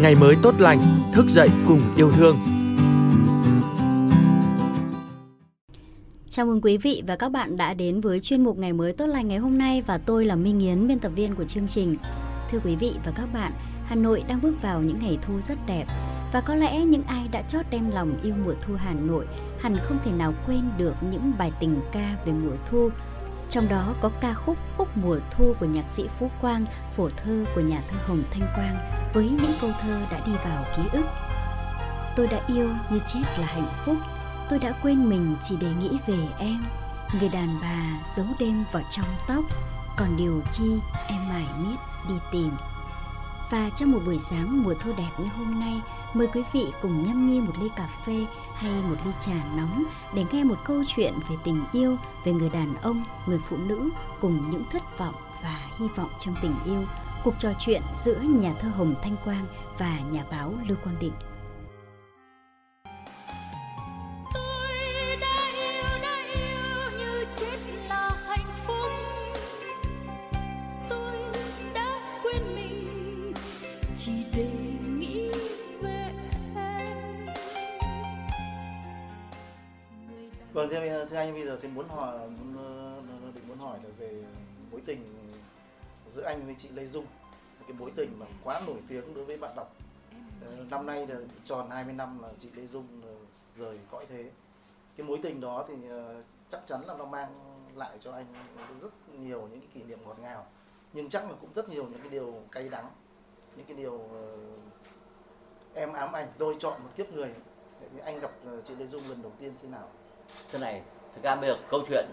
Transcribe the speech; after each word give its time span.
ngày 0.00 0.14
mới 0.14 0.36
tốt 0.42 0.54
lành, 0.58 0.78
thức 1.12 1.26
dậy 1.28 1.48
cùng 1.68 1.80
yêu 1.96 2.10
thương. 2.10 2.36
Chào 6.28 6.46
mừng 6.46 6.60
quý 6.60 6.76
vị 6.76 7.02
và 7.06 7.16
các 7.16 7.28
bạn 7.28 7.56
đã 7.56 7.74
đến 7.74 8.00
với 8.00 8.20
chuyên 8.20 8.44
mục 8.44 8.58
Ngày 8.58 8.72
mới 8.72 8.92
tốt 8.92 9.06
lành 9.06 9.28
ngày 9.28 9.38
hôm 9.38 9.58
nay 9.58 9.82
và 9.86 9.98
tôi 9.98 10.24
là 10.24 10.36
Minh 10.36 10.60
Yến, 10.60 10.86
biên 10.88 10.98
tập 10.98 11.12
viên 11.16 11.34
của 11.34 11.44
chương 11.44 11.68
trình. 11.68 11.96
Thưa 12.50 12.58
quý 12.64 12.76
vị 12.76 12.92
và 13.04 13.12
các 13.16 13.26
bạn, 13.34 13.52
Hà 13.84 13.96
Nội 13.96 14.24
đang 14.28 14.42
bước 14.42 14.62
vào 14.62 14.82
những 14.82 14.98
ngày 14.98 15.18
thu 15.22 15.40
rất 15.40 15.58
đẹp 15.66 15.84
và 16.32 16.40
có 16.40 16.54
lẽ 16.54 16.84
những 16.84 17.02
ai 17.02 17.28
đã 17.32 17.42
chót 17.42 17.66
đem 17.70 17.90
lòng 17.90 18.16
yêu 18.22 18.34
mùa 18.44 18.54
thu 18.62 18.74
Hà 18.76 18.94
Nội 18.94 19.26
hẳn 19.60 19.74
không 19.76 19.98
thể 20.04 20.12
nào 20.12 20.32
quên 20.46 20.62
được 20.78 20.94
những 21.10 21.32
bài 21.38 21.52
tình 21.60 21.80
ca 21.92 22.16
về 22.26 22.32
mùa 22.32 22.56
thu. 22.70 22.90
Trong 23.54 23.68
đó 23.68 23.94
có 24.00 24.10
ca 24.20 24.34
khúc 24.34 24.58
Khúc 24.76 24.96
mùa 24.96 25.18
thu 25.30 25.54
của 25.60 25.66
nhạc 25.66 25.88
sĩ 25.88 26.08
Phú 26.18 26.30
Quang, 26.40 26.66
phổ 26.96 27.08
thơ 27.16 27.44
của 27.54 27.60
nhà 27.60 27.80
thơ 27.88 27.96
Hồng 28.06 28.22
Thanh 28.30 28.48
Quang 28.54 28.76
với 29.14 29.24
những 29.24 29.52
câu 29.60 29.70
thơ 29.80 30.00
đã 30.10 30.20
đi 30.26 30.32
vào 30.44 30.64
ký 30.76 30.82
ức. 30.92 31.06
Tôi 32.16 32.26
đã 32.26 32.40
yêu 32.46 32.68
như 32.90 32.98
chết 33.06 33.20
là 33.38 33.46
hạnh 33.46 33.68
phúc, 33.84 33.96
tôi 34.48 34.58
đã 34.58 34.72
quên 34.82 35.08
mình 35.08 35.36
chỉ 35.42 35.56
để 35.60 35.68
nghĩ 35.80 35.90
về 36.06 36.18
em. 36.38 36.64
Người 37.20 37.30
đàn 37.32 37.48
bà 37.62 38.04
giấu 38.16 38.26
đêm 38.38 38.64
vào 38.72 38.82
trong 38.90 39.06
tóc, 39.28 39.44
còn 39.96 40.16
điều 40.16 40.40
chi 40.52 40.70
em 41.08 41.20
mải 41.28 41.46
miết 41.58 41.76
đi 42.08 42.14
tìm. 42.32 42.50
Và 43.50 43.70
trong 43.76 43.92
một 43.92 44.00
buổi 44.06 44.18
sáng 44.18 44.62
mùa 44.62 44.74
thu 44.80 44.92
đẹp 44.98 45.10
như 45.18 45.26
hôm 45.36 45.60
nay, 45.60 45.80
mời 46.14 46.26
quý 46.34 46.42
vị 46.52 46.66
cùng 46.82 47.06
nhâm 47.06 47.26
nhi 47.26 47.40
một 47.40 47.52
ly 47.60 47.68
cà 47.76 47.86
phê 48.06 48.26
hay 48.54 48.72
một 48.88 48.96
ly 49.04 49.10
trà 49.20 49.32
nóng 49.56 49.84
để 50.14 50.24
nghe 50.32 50.44
một 50.44 50.56
câu 50.64 50.82
chuyện 50.86 51.14
về 51.28 51.36
tình 51.44 51.64
yêu, 51.72 51.96
về 52.24 52.32
người 52.32 52.50
đàn 52.50 52.74
ông, 52.82 53.04
người 53.26 53.38
phụ 53.48 53.56
nữ 53.56 53.90
cùng 54.20 54.50
những 54.50 54.64
thất 54.70 54.98
vọng 54.98 55.14
và 55.42 55.60
hy 55.78 55.86
vọng 55.96 56.10
trong 56.20 56.34
tình 56.42 56.54
yêu. 56.64 56.84
Cuộc 57.24 57.34
trò 57.38 57.52
chuyện 57.58 57.82
giữa 57.94 58.18
nhà 58.20 58.54
thơ 58.60 58.68
Hồng 58.68 58.94
Thanh 59.02 59.16
Quang 59.24 59.46
và 59.78 59.98
nhà 60.10 60.24
báo 60.30 60.54
Lưu 60.68 60.78
Quang 60.84 60.96
Định. 61.00 61.12
Giờ 81.54 81.60
thì 81.62 81.68
muốn 81.68 81.88
hỏi 81.88 82.18
muốn, 82.28 82.56
ờ, 82.56 83.30
định 83.34 83.48
muốn 83.48 83.58
hỏi 83.58 83.78
là 83.82 83.90
về 83.98 84.24
mối 84.70 84.80
tình 84.86 85.14
giữa 86.10 86.22
anh 86.22 86.46
với 86.46 86.54
chị 86.58 86.68
Lê 86.68 86.86
Dung. 86.86 87.06
Cái 87.60 87.76
mối 87.78 87.90
tình 87.96 88.18
mà 88.18 88.26
quá 88.44 88.60
nổi 88.66 88.76
tiếng 88.88 89.14
đối 89.14 89.24
với 89.24 89.36
bạn 89.36 89.52
đọc. 89.56 89.72
Ờ, 90.44 90.64
năm 90.70 90.86
nay 90.86 91.06
là 91.06 91.16
tròn 91.44 91.70
20 91.70 91.94
năm 91.94 92.22
là 92.22 92.28
chị 92.40 92.48
Lê 92.54 92.66
Dung 92.66 92.86
ờ, 93.02 93.14
rời 93.48 93.78
cõi 93.90 94.06
thế. 94.08 94.30
Cái 94.96 95.06
mối 95.06 95.18
tình 95.22 95.40
đó 95.40 95.64
thì 95.68 95.74
chắc 96.50 96.60
chắn 96.66 96.80
là 96.86 96.94
nó 96.98 97.04
mang 97.04 97.30
lại 97.76 97.98
cho 98.00 98.12
anh 98.12 98.26
rất 98.82 98.92
nhiều 99.18 99.40
những 99.40 99.60
cái 99.60 99.68
kỷ 99.74 99.82
niệm 99.82 99.98
ngọt 100.04 100.16
ngào 100.22 100.46
nhưng 100.92 101.08
chắc 101.08 101.30
là 101.30 101.36
cũng 101.40 101.50
rất 101.54 101.68
nhiều 101.68 101.84
những 101.84 102.00
cái 102.00 102.08
điều 102.08 102.34
cay 102.52 102.68
đắng 102.68 102.90
những 103.56 103.66
cái 103.66 103.76
điều 103.76 104.08
em 105.74 105.92
ám 105.92 106.12
ảnh. 106.12 106.28
Tôi 106.38 106.56
chọn 106.58 106.82
một 106.82 106.90
kiếp 106.96 107.12
người. 107.12 107.34
Thì 107.80 107.98
anh 107.98 108.20
gặp 108.20 108.30
chị 108.68 108.74
Lê 108.74 108.86
Dung 108.86 109.02
lần 109.08 109.22
đầu 109.22 109.32
tiên 109.38 109.52
khi 109.62 109.68
nào? 109.68 109.88
Thế 110.50 110.58
này 110.58 110.82
thực 111.14 111.24
ra 111.24 111.36
bây 111.36 111.50
giờ 111.50 111.56
câu 111.70 111.84
chuyện 111.88 112.06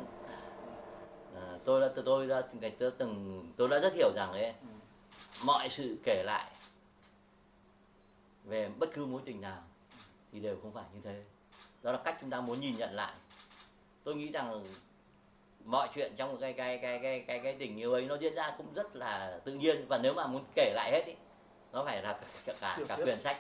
à, 1.36 1.58
tôi 1.66 1.82
đã 1.82 1.88
tôi 2.06 2.28
đã 2.28 2.42
ngày 2.62 2.76
tôi 2.80 2.92
từng 2.92 3.46
tôi 3.58 3.70
đã 3.70 3.80
rất 3.80 3.94
hiểu 3.94 4.12
rằng 4.16 4.32
ấy 4.32 4.46
ừ. 4.46 4.68
mọi 5.46 5.70
sự 5.70 5.98
kể 6.04 6.24
lại 6.26 6.52
về 8.44 8.70
bất 8.80 8.90
cứ 8.94 9.06
mối 9.06 9.22
tình 9.26 9.42
nào 9.42 9.64
thì 10.32 10.40
đều 10.40 10.58
không 10.62 10.72
phải 10.74 10.86
như 10.94 11.00
thế. 11.04 11.24
Đó 11.84 11.92
là 11.92 11.98
cách 11.98 12.18
chúng 12.22 12.30
ta 12.30 12.42
muốn 12.42 12.60
nhìn 12.60 12.78
nhận 12.78 12.94
lại. 12.94 13.14
Tôi 14.04 14.16
nghĩ 14.16 14.32
rằng 14.32 14.64
mọi 15.66 15.90
chuyện 15.96 16.14
trong 16.18 16.38
cái 16.42 16.54
cái 16.54 16.78
cái 16.78 17.00
cái 17.04 17.24
cái 17.28 17.40
cái 17.40 17.56
tình 17.60 17.78
yêu 17.78 17.94
ấy 17.94 18.06
nó 18.06 18.16
diễn 18.16 18.36
ra 18.36 18.56
cũng 18.58 18.74
rất 18.74 18.96
là 18.96 19.40
tự 19.44 19.54
nhiên. 19.54 19.86
Và 19.88 19.98
nếu 19.98 20.14
mà 20.14 20.28
muốn 20.28 20.44
kể 20.56 20.72
lại 20.76 20.92
hết 20.92 21.04
ý 21.06 21.14
nó 21.72 21.84
phải 21.86 22.04
là 22.04 22.20
cả 22.46 22.54
cả, 22.62 22.78
cả 22.88 22.96
quyển 23.04 23.22
sách. 23.22 23.38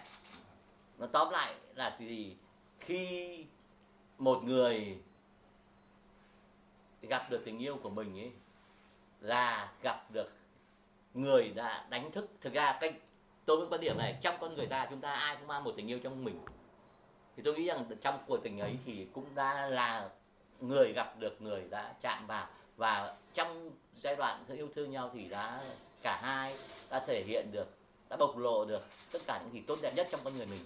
Nó 0.97 1.07
tóm 1.07 1.29
lại 1.29 1.55
là 1.75 1.97
gì? 1.99 2.35
Khi 2.79 3.45
một 4.17 4.43
người 4.43 4.97
gặp 7.07 7.29
được 7.29 7.41
tình 7.45 7.59
yêu 7.59 7.79
của 7.83 7.89
mình 7.89 8.19
ấy, 8.19 8.31
là 9.21 9.71
gặp 9.81 10.11
được 10.11 10.31
người 11.13 11.49
đã 11.49 11.85
đánh 11.89 12.11
thức. 12.11 12.29
Thực 12.41 12.53
ra 12.53 12.77
cái, 12.81 12.93
tôi 13.45 13.57
với 13.57 13.67
quan 13.69 13.81
điểm 13.81 13.97
này, 13.97 14.17
trong 14.21 14.35
con 14.39 14.55
người 14.55 14.67
ta, 14.67 14.87
chúng 14.89 15.01
ta 15.01 15.13
ai 15.13 15.35
cũng 15.35 15.47
mang 15.47 15.63
một 15.63 15.73
tình 15.77 15.87
yêu 15.87 15.99
trong 16.03 16.23
mình. 16.23 16.39
Thì 17.35 17.43
tôi 17.45 17.55
nghĩ 17.55 17.67
rằng 17.67 17.85
trong 18.01 18.19
cuộc 18.27 18.37
tình 18.43 18.59
ấy 18.59 18.77
thì 18.85 19.07
cũng 19.13 19.35
đã 19.35 19.67
là 19.67 20.09
người 20.59 20.93
gặp 20.93 21.19
được 21.19 21.41
người 21.41 21.67
đã 21.69 21.93
chạm 22.01 22.27
vào. 22.27 22.47
Và 22.77 23.15
trong 23.33 23.71
giai 23.95 24.15
đoạn 24.15 24.45
yêu 24.47 24.69
thương 24.75 24.91
nhau 24.91 25.11
thì 25.13 25.25
đã, 25.25 25.61
cả 26.01 26.19
hai 26.21 26.55
đã 26.89 26.99
thể 27.07 27.23
hiện 27.27 27.51
được, 27.51 27.67
đã 28.09 28.17
bộc 28.17 28.37
lộ 28.37 28.65
được 28.65 28.85
tất 29.11 29.21
cả 29.27 29.39
những 29.43 29.53
gì 29.53 29.61
tốt 29.67 29.79
đẹp 29.81 29.93
nhất 29.95 30.07
trong 30.11 30.19
con 30.23 30.37
người 30.37 30.45
mình. 30.45 30.59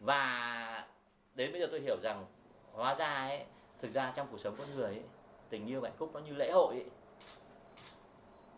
Và 0.00 0.86
đến 1.34 1.52
bây 1.52 1.60
giờ 1.60 1.68
tôi 1.70 1.80
hiểu 1.80 1.96
rằng, 2.02 2.26
hóa 2.72 2.94
ra 2.94 3.14
ấy 3.14 3.44
thực 3.82 3.92
ra 3.92 4.12
trong 4.16 4.26
cuộc 4.30 4.40
sống 4.40 4.54
con 4.58 4.74
người 4.74 4.84
ấy, 4.84 5.02
tình 5.48 5.66
yêu 5.66 5.82
hạnh 5.82 5.96
phúc 5.96 6.10
nó 6.14 6.20
như 6.20 6.32
lễ 6.32 6.50
hội 6.50 6.74
ấy. 6.74 6.90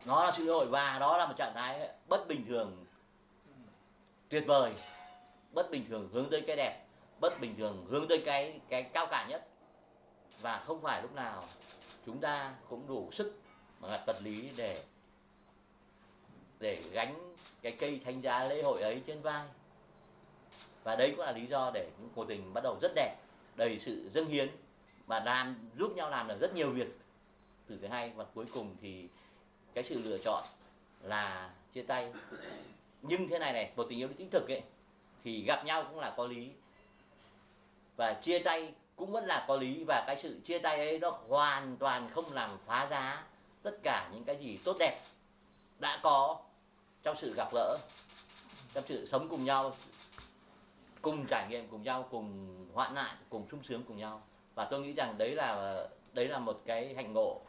nó 0.07 0.25
là 0.25 0.33
sự 0.33 0.45
lễ 0.45 0.53
hội 0.53 0.67
và 0.67 0.99
đó 0.99 1.17
là 1.19 1.27
một 1.27 1.35
trạng 1.37 1.55
thái 1.55 1.89
bất 2.09 2.29
bình 2.29 2.45
thường 2.49 2.87
tuyệt 4.29 4.45
vời. 4.47 4.73
Bất 5.53 5.71
bình 5.71 5.85
thường 5.89 6.09
hướng 6.13 6.31
tới 6.31 6.41
cái 6.47 6.57
đẹp 6.57 6.85
bất 7.21 7.41
bình 7.41 7.57
thường 7.59 7.87
hướng 7.89 8.09
tới 8.09 8.23
cái 8.25 8.61
cái 8.69 8.83
cao 8.83 9.07
cả 9.07 9.27
nhất. 9.29 9.49
Và 10.41 10.63
không 10.67 10.81
phải 10.83 11.03
lúc 11.03 11.15
nào 11.15 11.45
chúng 12.07 12.21
ta 12.21 12.55
cũng 12.69 12.87
đủ 12.89 13.11
sức 13.13 13.41
mà 13.81 13.89
là 13.89 14.05
vật 14.07 14.17
lý 14.23 14.51
để 14.57 14.83
để 16.61 16.83
gánh 16.93 17.35
cái 17.63 17.73
cây 17.73 18.01
thanh 18.05 18.21
giá 18.21 18.45
lễ 18.45 18.63
hội 18.63 18.83
ấy 18.83 19.03
trên 19.07 19.23
vai. 19.23 19.47
Và 20.85 20.97
đấy 20.97 21.13
cũng 21.17 21.27
là 21.27 21.33
lý 21.33 21.47
do 21.47 21.71
để 21.75 21.91
những 22.01 22.11
cuộc 22.15 22.25
tình 22.29 22.55
bắt 22.55 22.61
đầu 22.65 22.79
rất 22.83 22.93
đẹp 22.95 23.17
đầy 23.57 23.79
sự 23.79 24.09
dâng 24.11 24.27
hiến 24.27 24.49
và 25.13 25.21
làm 25.21 25.57
giúp 25.79 25.93
nhau 25.97 26.11
làm 26.11 26.29
được 26.29 26.37
rất 26.41 26.55
nhiều 26.55 26.71
việc 26.71 26.99
từ 27.67 27.79
cái 27.83 27.91
hai. 27.91 28.13
Và 28.17 28.25
cuối 28.35 28.47
cùng 28.55 28.77
thì 28.83 29.09
cái 29.75 29.85
sự 29.85 30.03
lựa 30.05 30.19
chọn 30.19 30.45
là 31.03 31.51
chia 31.75 31.83
tay. 31.83 32.13
Nhưng 33.03 33.29
thế 33.29 33.39
này 33.39 33.53
này, 33.53 33.73
một 33.77 33.87
tình 33.91 33.99
yêu 33.99 34.09
chính 34.19 34.31
thực 34.31 34.49
ấy, 34.49 34.63
thì 35.25 35.43
gặp 35.43 35.65
nhau 35.65 35.85
cũng 35.91 36.01
là 36.01 36.15
có 36.17 36.27
lý. 36.27 36.51
Và 37.97 38.15
chia 38.15 38.39
tay 38.39 38.75
cũng 38.97 39.13
vẫn 39.13 39.27
là 39.27 39.45
có 39.49 39.57
lý. 39.57 39.85
Và 39.85 40.05
cái 40.07 40.17
sự 40.17 40.41
chia 40.45 40.59
tay 40.59 40.77
ấy 40.77 40.99
nó 40.99 41.11
hoàn 41.29 41.77
toàn 41.77 42.11
không 42.15 42.33
làm 42.33 42.51
phá 42.67 42.87
giá 42.91 43.25
tất 43.63 43.79
cả 43.83 44.11
những 44.13 44.25
cái 44.25 44.37
gì 44.37 44.59
tốt 44.65 44.77
đẹp 44.79 45.01
đã 45.79 46.01
có 46.03 46.41
trong 47.03 47.17
sự 47.17 47.35
gặp 47.37 47.49
gỡ, 47.53 47.79
trong 48.75 48.85
sự 48.87 49.07
sống 49.07 49.29
cùng 49.29 49.45
nhau, 49.45 49.77
cùng 51.03 51.27
trải 51.27 51.47
nghiệm 51.51 51.69
cùng 51.69 51.83
nhau, 51.83 52.09
cùng 52.11 52.57
hoạn 52.75 52.95
nạn, 52.95 53.17
cùng 53.29 53.47
sung 53.51 53.63
sướng 53.63 53.83
cùng 53.83 53.99
nhau 53.99 54.23
và 54.55 54.65
tôi 54.65 54.81
nghĩ 54.81 54.93
rằng 54.93 55.19
đấy 55.19 55.35
là 55.35 55.83
đấy 56.13 56.29
là 56.29 56.39
một 56.39 56.61
cái 56.67 56.95
hành 56.95 57.13
ngộ 57.13 57.41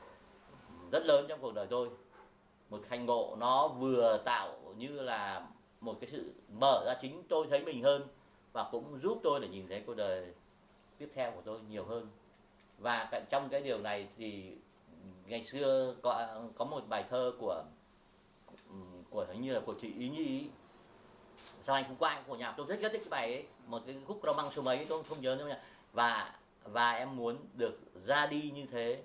rất 0.92 1.06
lớn 1.06 1.26
trong 1.30 1.42
cuộc 1.42 1.54
đời 1.54 1.68
tôi. 1.70 1.90
Một 2.70 2.82
hành 2.90 3.06
ngộ 3.06 3.36
nó 3.40 3.68
vừa 3.68 4.22
tạo 4.26 4.74
như 4.78 4.88
là 4.88 5.48
một 5.82 5.98
cái 6.02 6.10
sự 6.10 6.34
mở 6.60 6.84
ra 6.86 6.94
chính 7.02 7.24
tôi 7.30 7.48
thấy 7.50 7.60
mình 7.60 7.84
hơn 7.84 8.08
và 8.54 8.70
cũng 8.72 9.00
giúp 9.04 9.20
tôi 9.24 9.40
để 9.40 9.48
nhìn 9.48 9.68
thấy 9.68 9.84
cuộc 9.88 9.94
đời 9.94 10.34
tiếp 10.98 11.12
theo 11.16 11.32
của 11.32 11.42
tôi 11.46 11.60
nhiều 11.70 11.86
hơn. 11.86 12.08
Và 12.78 13.10
trong 13.30 13.50
cái 13.50 13.62
điều 13.62 13.78
này 13.78 14.08
thì 14.18 14.56
ngày 15.26 15.44
xưa 15.44 15.96
có 16.02 16.42
có 16.56 16.66
một 16.66 16.82
bài 16.90 17.06
thơ 17.10 17.34
của 17.40 17.64
của 19.10 19.26
hình 19.30 19.42
như 19.42 19.54
là 19.54 19.60
của 19.66 19.74
chị 19.82 19.94
ý 20.00 20.10
nhi. 20.10 20.48
Sao 21.62 21.76
anh 21.76 21.86
cũng 21.88 21.98
qua 21.98 22.24
của 22.28 22.36
nhà 22.36 22.54
tôi 22.58 22.66
rất 22.66 22.80
rất 22.82 22.92
thích 22.92 23.02
cái 23.02 23.10
bài 23.10 23.34
ấy. 23.34 23.46
Một 23.68 23.82
cái 23.86 23.96
khúc 24.08 24.20
rau 24.24 24.34
băng 24.34 24.52
số 24.52 24.62
mấy, 24.62 24.86
tôi 24.90 25.04
không 25.04 25.22
nhớ 25.22 25.36
nữa 25.36 25.48
nha. 25.48 25.62
Và 25.94 26.36
và 26.64 26.92
em 26.92 27.16
muốn 27.16 27.38
được 27.54 27.80
ra 27.94 28.26
đi 28.26 28.52
như 28.56 28.66
thế. 28.72 29.04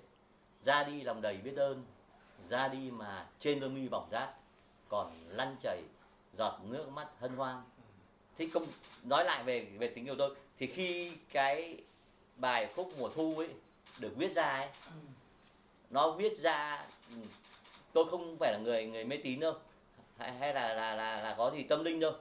Ra 0.63 0.83
đi 0.83 1.01
lòng 1.01 1.21
đầy 1.21 1.37
biết 1.37 1.55
ơn. 1.57 1.85
Ra 2.49 2.67
đi 2.67 2.91
mà 2.91 3.27
trên 3.39 3.59
đôi 3.59 3.69
mi 3.69 3.87
bỏng 3.87 4.09
rát 4.11 4.29
còn 4.89 5.13
lăn 5.27 5.55
chảy 5.61 5.81
giọt 6.37 6.59
nước 6.63 6.89
mắt 6.89 7.07
hân 7.19 7.35
hoan. 7.35 7.63
Thì 8.37 8.49
không 8.49 8.65
nói 9.03 9.25
lại 9.25 9.43
về 9.43 9.67
về 9.79 9.87
tình 9.87 10.05
yêu 10.05 10.15
tôi. 10.17 10.35
Thì 10.59 10.67
khi 10.67 11.11
cái 11.31 11.77
bài 12.35 12.69
khúc 12.75 12.93
mùa 12.99 13.09
thu 13.09 13.33
ấy 13.37 13.49
được 13.99 14.13
viết 14.15 14.35
ra 14.35 14.49
ấy 14.49 14.69
nó 15.89 16.11
viết 16.11 16.37
ra 16.39 16.87
ừ, 17.09 17.21
tôi 17.93 18.05
không 18.11 18.37
phải 18.39 18.53
là 18.53 18.59
người 18.63 18.85
người 18.85 19.05
mê 19.05 19.17
tín 19.17 19.39
đâu. 19.39 19.53
Hay, 20.17 20.31
hay 20.31 20.53
là, 20.53 20.73
là 20.73 20.95
là 20.95 21.21
là 21.21 21.35
có 21.37 21.51
gì 21.51 21.63
tâm 21.63 21.83
linh 21.83 21.99
đâu. 21.99 22.13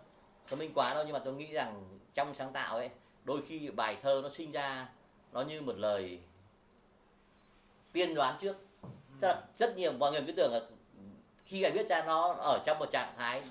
Tâm 0.50 0.58
linh 0.58 0.72
quá 0.74 0.94
đâu 0.94 1.04
nhưng 1.04 1.12
mà 1.12 1.18
tôi 1.18 1.34
nghĩ 1.34 1.52
rằng 1.52 1.98
trong 2.14 2.34
sáng 2.34 2.52
tạo 2.52 2.76
ấy 2.76 2.90
đôi 3.24 3.42
khi 3.48 3.70
bài 3.70 3.96
thơ 4.02 4.20
nó 4.22 4.30
sinh 4.30 4.52
ra 4.52 4.88
nó 5.32 5.40
như 5.40 5.60
một 5.60 5.76
lời 5.76 6.18
tiên 7.92 8.14
đoán 8.14 8.36
trước. 8.40 8.56
Rất, 9.20 9.44
rất 9.58 9.76
nhiều 9.76 9.92
mọi 9.92 10.12
người 10.12 10.22
cứ 10.26 10.32
tưởng 10.32 10.52
là 10.52 10.60
khi 11.44 11.62
anh 11.62 11.72
viết 11.74 11.88
ra 11.88 12.04
nó 12.04 12.32
ở 12.32 12.58
trong 12.66 12.78
một 12.78 12.90
trạng 12.92 13.14
thái 13.16 13.42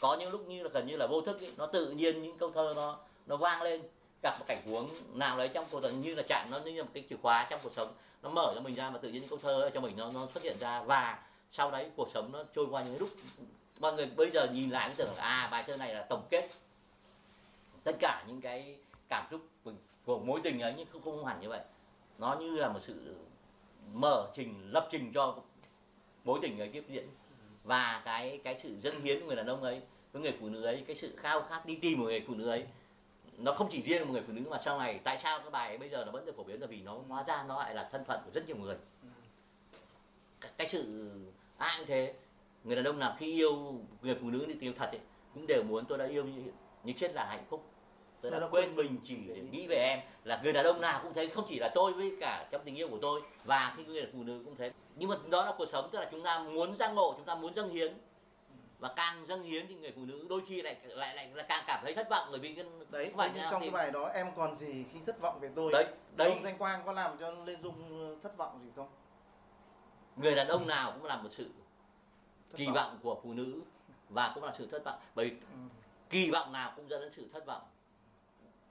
có 0.00 0.16
những 0.16 0.30
lúc 0.30 0.48
như 0.48 0.62
là 0.62 0.70
gần 0.72 0.86
như 0.86 0.96
là 0.96 1.06
vô 1.06 1.20
thức 1.20 1.40
ấy, 1.40 1.52
nó 1.56 1.66
tự 1.66 1.90
nhiên 1.90 2.22
những 2.22 2.38
câu 2.38 2.50
thơ 2.50 2.72
nó 2.76 2.98
nó 3.26 3.36
vang 3.36 3.62
lên 3.62 3.82
gặp 4.22 4.36
một 4.38 4.44
cảnh 4.48 4.62
huống 4.66 4.88
nào 5.14 5.38
đấy 5.38 5.48
trong 5.48 5.64
cuộc 5.70 5.80
đời 5.80 5.92
như 5.92 6.14
là 6.14 6.22
chạm 6.28 6.50
nó 6.50 6.58
như 6.58 6.72
là 6.72 6.82
một 6.82 6.90
cái 6.94 7.04
chìa 7.10 7.16
khóa 7.22 7.46
trong 7.50 7.60
cuộc 7.62 7.72
sống. 7.76 7.88
Nó 8.22 8.30
mở 8.30 8.52
cho 8.54 8.60
mình 8.60 8.74
ra 8.74 8.90
mà 8.90 8.98
tự 8.98 9.08
nhiên 9.08 9.20
những 9.20 9.30
câu 9.30 9.38
thơ 9.42 9.70
cho 9.74 9.80
mình 9.80 9.96
nó 9.96 10.12
nó 10.12 10.28
xuất 10.34 10.42
hiện 10.42 10.56
ra. 10.60 10.82
Và 10.82 11.18
sau 11.50 11.70
đấy 11.70 11.90
cuộc 11.96 12.08
sống 12.10 12.32
nó 12.32 12.44
trôi 12.54 12.66
qua 12.70 12.82
những 12.82 12.98
lúc 12.98 13.08
mọi 13.78 13.92
người 13.92 14.06
bây 14.06 14.30
giờ 14.30 14.46
nhìn 14.52 14.70
lại 14.70 14.94
tưởng 14.96 15.12
là 15.16 15.22
à 15.22 15.48
bài 15.50 15.64
thơ 15.66 15.76
này 15.76 15.94
là 15.94 16.02
tổng 16.02 16.22
kết 16.30 16.48
tất 17.84 17.96
cả 18.00 18.24
những 18.28 18.40
cái 18.40 18.76
cảm 19.10 19.26
xúc 19.30 19.40
của, 19.64 19.72
của 20.04 20.18
mối 20.18 20.40
tình 20.44 20.60
ấy 20.60 20.74
nhưng 20.76 20.86
không, 20.92 21.02
không 21.02 21.24
hẳn 21.24 21.40
như 21.40 21.48
vậy. 21.48 21.60
Nó 22.18 22.36
như 22.40 22.56
là 22.56 22.68
một 22.68 22.80
sự 22.82 23.14
mở 23.92 24.30
trình 24.34 24.70
lập 24.72 24.88
trình 24.90 25.12
cho 25.14 25.38
mối 26.24 26.38
tình 26.42 26.58
ấy 26.58 26.68
tiếp 26.68 26.84
diễn. 26.88 27.08
Và 27.64 28.02
cái 28.04 28.40
cái 28.44 28.58
sự 28.62 28.80
dâng 28.80 29.00
hiến 29.00 29.20
của 29.20 29.26
người 29.26 29.36
đàn 29.36 29.46
ông 29.46 29.62
ấy 29.62 29.80
với 30.12 30.22
người 30.22 30.32
phụ 30.40 30.48
nữ 30.48 30.64
ấy 30.64 30.84
cái 30.86 30.96
sự 30.96 31.16
khao 31.16 31.42
khát 31.42 31.66
đi 31.66 31.78
tìm 31.82 31.98
của 31.98 32.04
người 32.04 32.24
phụ 32.26 32.34
nữ 32.34 32.48
ấy 32.48 32.66
nó 33.38 33.52
không 33.52 33.68
chỉ 33.70 33.82
riêng 33.82 34.02
một 34.06 34.12
người 34.12 34.22
phụ 34.26 34.32
nữ 34.32 34.42
mà 34.50 34.58
sau 34.58 34.78
này 34.78 35.00
tại 35.04 35.18
sao 35.18 35.38
cái 35.38 35.50
bài 35.50 35.68
ấy 35.68 35.78
bây 35.78 35.88
giờ 35.88 36.04
nó 36.04 36.12
vẫn 36.12 36.26
được 36.26 36.36
phổ 36.36 36.42
biến? 36.42 36.60
Là 36.60 36.66
vì 36.66 36.80
nó 36.80 36.98
hóa 37.08 37.24
ra 37.24 37.44
nó 37.48 37.58
lại 37.58 37.74
là 37.74 37.88
thân 37.92 38.04
phận 38.04 38.20
của 38.24 38.30
rất 38.34 38.46
nhiều 38.46 38.56
người. 38.56 38.76
Cái, 40.40 40.50
cái 40.56 40.66
sự 40.66 41.12
ai 41.58 41.78
cũng 41.78 41.86
thế 41.86 42.14
người 42.64 42.76
đàn 42.76 42.84
ông 42.84 42.98
nào 42.98 43.16
khi 43.18 43.32
yêu 43.32 43.80
người 44.02 44.14
phụ 44.20 44.30
nữ 44.30 44.44
thì 44.46 44.54
yêu 44.60 44.72
thật 44.76 44.90
ấy, 44.92 45.00
cũng 45.34 45.46
đều 45.46 45.62
muốn 45.62 45.84
tôi 45.84 45.98
đã 45.98 46.06
yêu 46.06 46.24
như 46.24 46.42
như 46.84 46.92
chết 46.92 47.14
là 47.14 47.24
hạnh 47.24 47.44
phúc 47.48 47.64
tôi 48.22 48.30
đã 48.40 48.48
quên 48.50 48.76
mình 48.76 48.96
chỉ 49.04 49.16
để 49.28 49.42
nghĩ 49.50 49.66
về 49.66 49.76
em. 49.76 50.00
Là 50.24 50.40
người 50.42 50.52
đàn 50.52 50.64
ông 50.64 50.80
nào 50.80 51.00
cũng 51.02 51.14
thế 51.14 51.26
không 51.26 51.44
chỉ 51.48 51.58
là 51.58 51.70
tôi 51.74 51.92
với 51.92 52.16
cả 52.20 52.46
trong 52.50 52.60
tình 52.64 52.74
yêu 52.76 52.88
của 52.88 52.98
tôi 53.02 53.22
và 53.44 53.74
khi 53.76 53.84
người 53.84 54.06
phụ 54.12 54.22
nữ 54.22 54.42
cũng 54.44 54.56
thế. 54.56 54.72
Nhưng 54.96 55.08
mà 55.08 55.16
đó 55.30 55.44
là 55.44 55.52
cuộc 55.58 55.66
sống 55.66 55.88
tức 55.92 55.98
là 56.00 56.08
chúng 56.10 56.22
ta 56.22 56.38
muốn 56.38 56.76
giác 56.76 56.88
ngộ 56.94 57.12
chúng 57.16 57.24
ta 57.24 57.34
muốn 57.34 57.54
dâng 57.54 57.70
hiến. 57.70 57.94
Và 58.78 58.92
càng 58.96 59.26
dâng 59.26 59.42
hiến 59.42 59.66
thì 59.68 59.74
người 59.74 59.92
phụ 59.96 60.04
nữ 60.04 60.26
đôi 60.28 60.40
khi 60.46 60.62
lại 60.62 60.76
lại 60.84 61.14
lại 61.14 61.30
là 61.34 61.42
càng 61.42 61.64
cảm 61.66 61.80
thấy 61.82 61.94
thất 61.94 62.10
vọng 62.10 62.28
bởi 62.30 62.40
vì 62.40 62.54
cái 62.54 62.64
đấy 62.90 63.04
không 63.06 63.16
phải 63.16 63.30
nhưng 63.34 63.44
trong 63.50 63.60
thì- 63.60 63.66
cái 63.66 63.70
bài 63.74 63.90
đó 63.90 64.10
em 64.14 64.26
còn 64.36 64.54
gì 64.54 64.84
khi 64.92 64.98
thất 65.06 65.20
vọng 65.20 65.40
về 65.40 65.50
tôi? 65.54 65.72
Đấy 65.72 65.86
đấy. 66.16 66.28
Ông 66.30 66.42
thanh 66.42 66.58
quang 66.58 66.82
có 66.86 66.92
làm 66.92 67.16
cho 67.20 67.30
lê 67.30 67.56
dung 67.62 68.18
thất 68.22 68.36
vọng 68.36 68.60
gì 68.64 68.70
không? 68.76 68.88
Người 70.16 70.34
đàn 70.34 70.48
ông 70.48 70.66
nào 70.66 70.92
cũng 70.92 71.04
là 71.04 71.16
một 71.16 71.28
sự 71.30 71.50
Thất 72.50 72.56
kỳ 72.56 72.66
vọng. 72.74 72.98
của 73.02 73.20
phụ 73.22 73.32
nữ 73.32 73.60
và 74.08 74.32
cũng 74.34 74.44
là 74.44 74.52
sự 74.58 74.66
thất 74.66 74.84
vọng. 74.84 74.98
Bởi 75.14 75.26
vì 75.30 75.36
Ừ. 75.40 75.56
kỳ 76.10 76.30
vọng 76.30 76.52
nào 76.52 76.72
cũng 76.76 76.88
dẫn 76.88 77.00
đến 77.00 77.12
sự 77.12 77.28
thất 77.32 77.46
vọng 77.46 77.62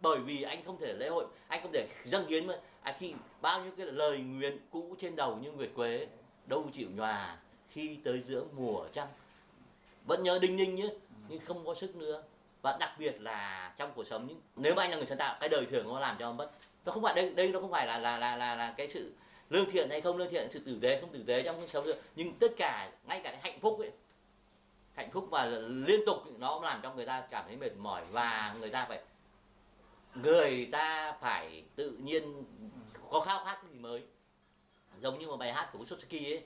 bởi 0.01 0.19
vì 0.19 0.41
anh 0.43 0.63
không 0.65 0.77
thể 0.79 0.93
lễ 0.93 1.09
hội 1.09 1.25
anh 1.47 1.61
không 1.61 1.71
thể 1.71 1.87
dâng 2.03 2.27
hiến 2.27 2.47
mà. 2.47 2.53
À, 2.81 2.95
khi 2.99 3.13
bao 3.41 3.63
nhiêu 3.63 3.71
cái 3.77 3.85
lời 3.85 4.17
nguyện 4.17 4.57
cũ 4.71 4.95
trên 4.99 5.15
đầu 5.15 5.35
như 5.35 5.51
nguyệt 5.51 5.69
quế 5.75 6.07
đâu 6.45 6.69
chịu 6.73 6.89
nhòa 6.95 7.37
khi 7.69 7.97
tới 8.03 8.21
giữa 8.21 8.43
mùa 8.55 8.85
trăng. 8.93 9.07
Vẫn 10.05 10.23
nhớ 10.23 10.39
đinh 10.41 10.57
ninh 10.57 10.75
nhé 10.75 10.89
nhưng 11.27 11.39
không 11.39 11.65
có 11.65 11.75
sức 11.75 11.95
nữa. 11.95 12.23
Và 12.61 12.77
đặc 12.79 12.91
biệt 12.99 13.21
là 13.21 13.73
trong 13.77 13.91
cuộc 13.95 14.07
sống 14.07 14.27
những 14.27 14.41
nếu 14.55 14.75
mà 14.75 14.83
anh 14.83 14.91
là 14.91 14.97
người 14.97 15.05
sáng 15.05 15.17
tạo 15.17 15.37
cái 15.39 15.49
đời 15.49 15.65
thường 15.65 15.87
nó 15.87 15.99
làm 15.99 16.15
cho 16.19 16.27
ông 16.27 16.37
mất 16.37 16.51
nó 16.85 16.91
không 16.91 17.03
phải 17.03 17.13
đây 17.15 17.33
đây 17.33 17.47
nó 17.49 17.59
không 17.59 17.71
phải 17.71 17.87
là 17.87 17.97
là 17.97 18.17
là 18.17 18.35
là, 18.35 18.55
là 18.55 18.73
cái 18.77 18.87
sự 18.87 19.13
lương 19.49 19.71
thiện 19.71 19.89
hay 19.89 20.01
không 20.01 20.17
lương 20.17 20.29
thiện 20.29 20.47
sự 20.51 20.59
tử 20.59 20.79
tế 20.81 21.01
không 21.01 21.09
tử 21.09 21.23
tế 21.27 21.41
trong 21.43 21.55
cuộc 21.61 21.69
sống 21.69 21.85
được. 21.85 22.01
Nhưng 22.15 22.33
tất 22.39 22.51
cả 22.57 22.91
ngay 23.07 23.21
cả 23.23 23.31
cái 23.31 23.39
hạnh 23.43 23.59
phúc 23.59 23.79
ấy 23.79 23.91
hạnh 24.95 25.11
phúc 25.11 25.27
và 25.31 25.45
liên 25.85 25.99
tục 26.05 26.17
nó 26.39 26.53
cũng 26.53 26.63
làm 26.63 26.79
cho 26.83 26.93
người 26.93 27.05
ta 27.05 27.21
cảm 27.21 27.45
thấy 27.47 27.57
mệt 27.57 27.71
mỏi 27.77 28.03
và 28.11 28.55
người 28.59 28.69
ta 28.69 28.85
phải 28.89 28.99
người 30.15 30.69
ta 30.71 31.17
phải 31.21 31.63
tự 31.75 31.91
nhiên 31.91 32.43
có 33.09 33.19
khao 33.19 33.45
khát 33.45 33.63
gì 33.63 33.79
mới. 33.79 34.03
Giống 35.01 35.19
như 35.19 35.27
một 35.27 35.37
bài 35.37 35.53
hát 35.53 35.69
của 35.73 35.85
Sotsuki 35.85 36.25
ấy 36.25 36.43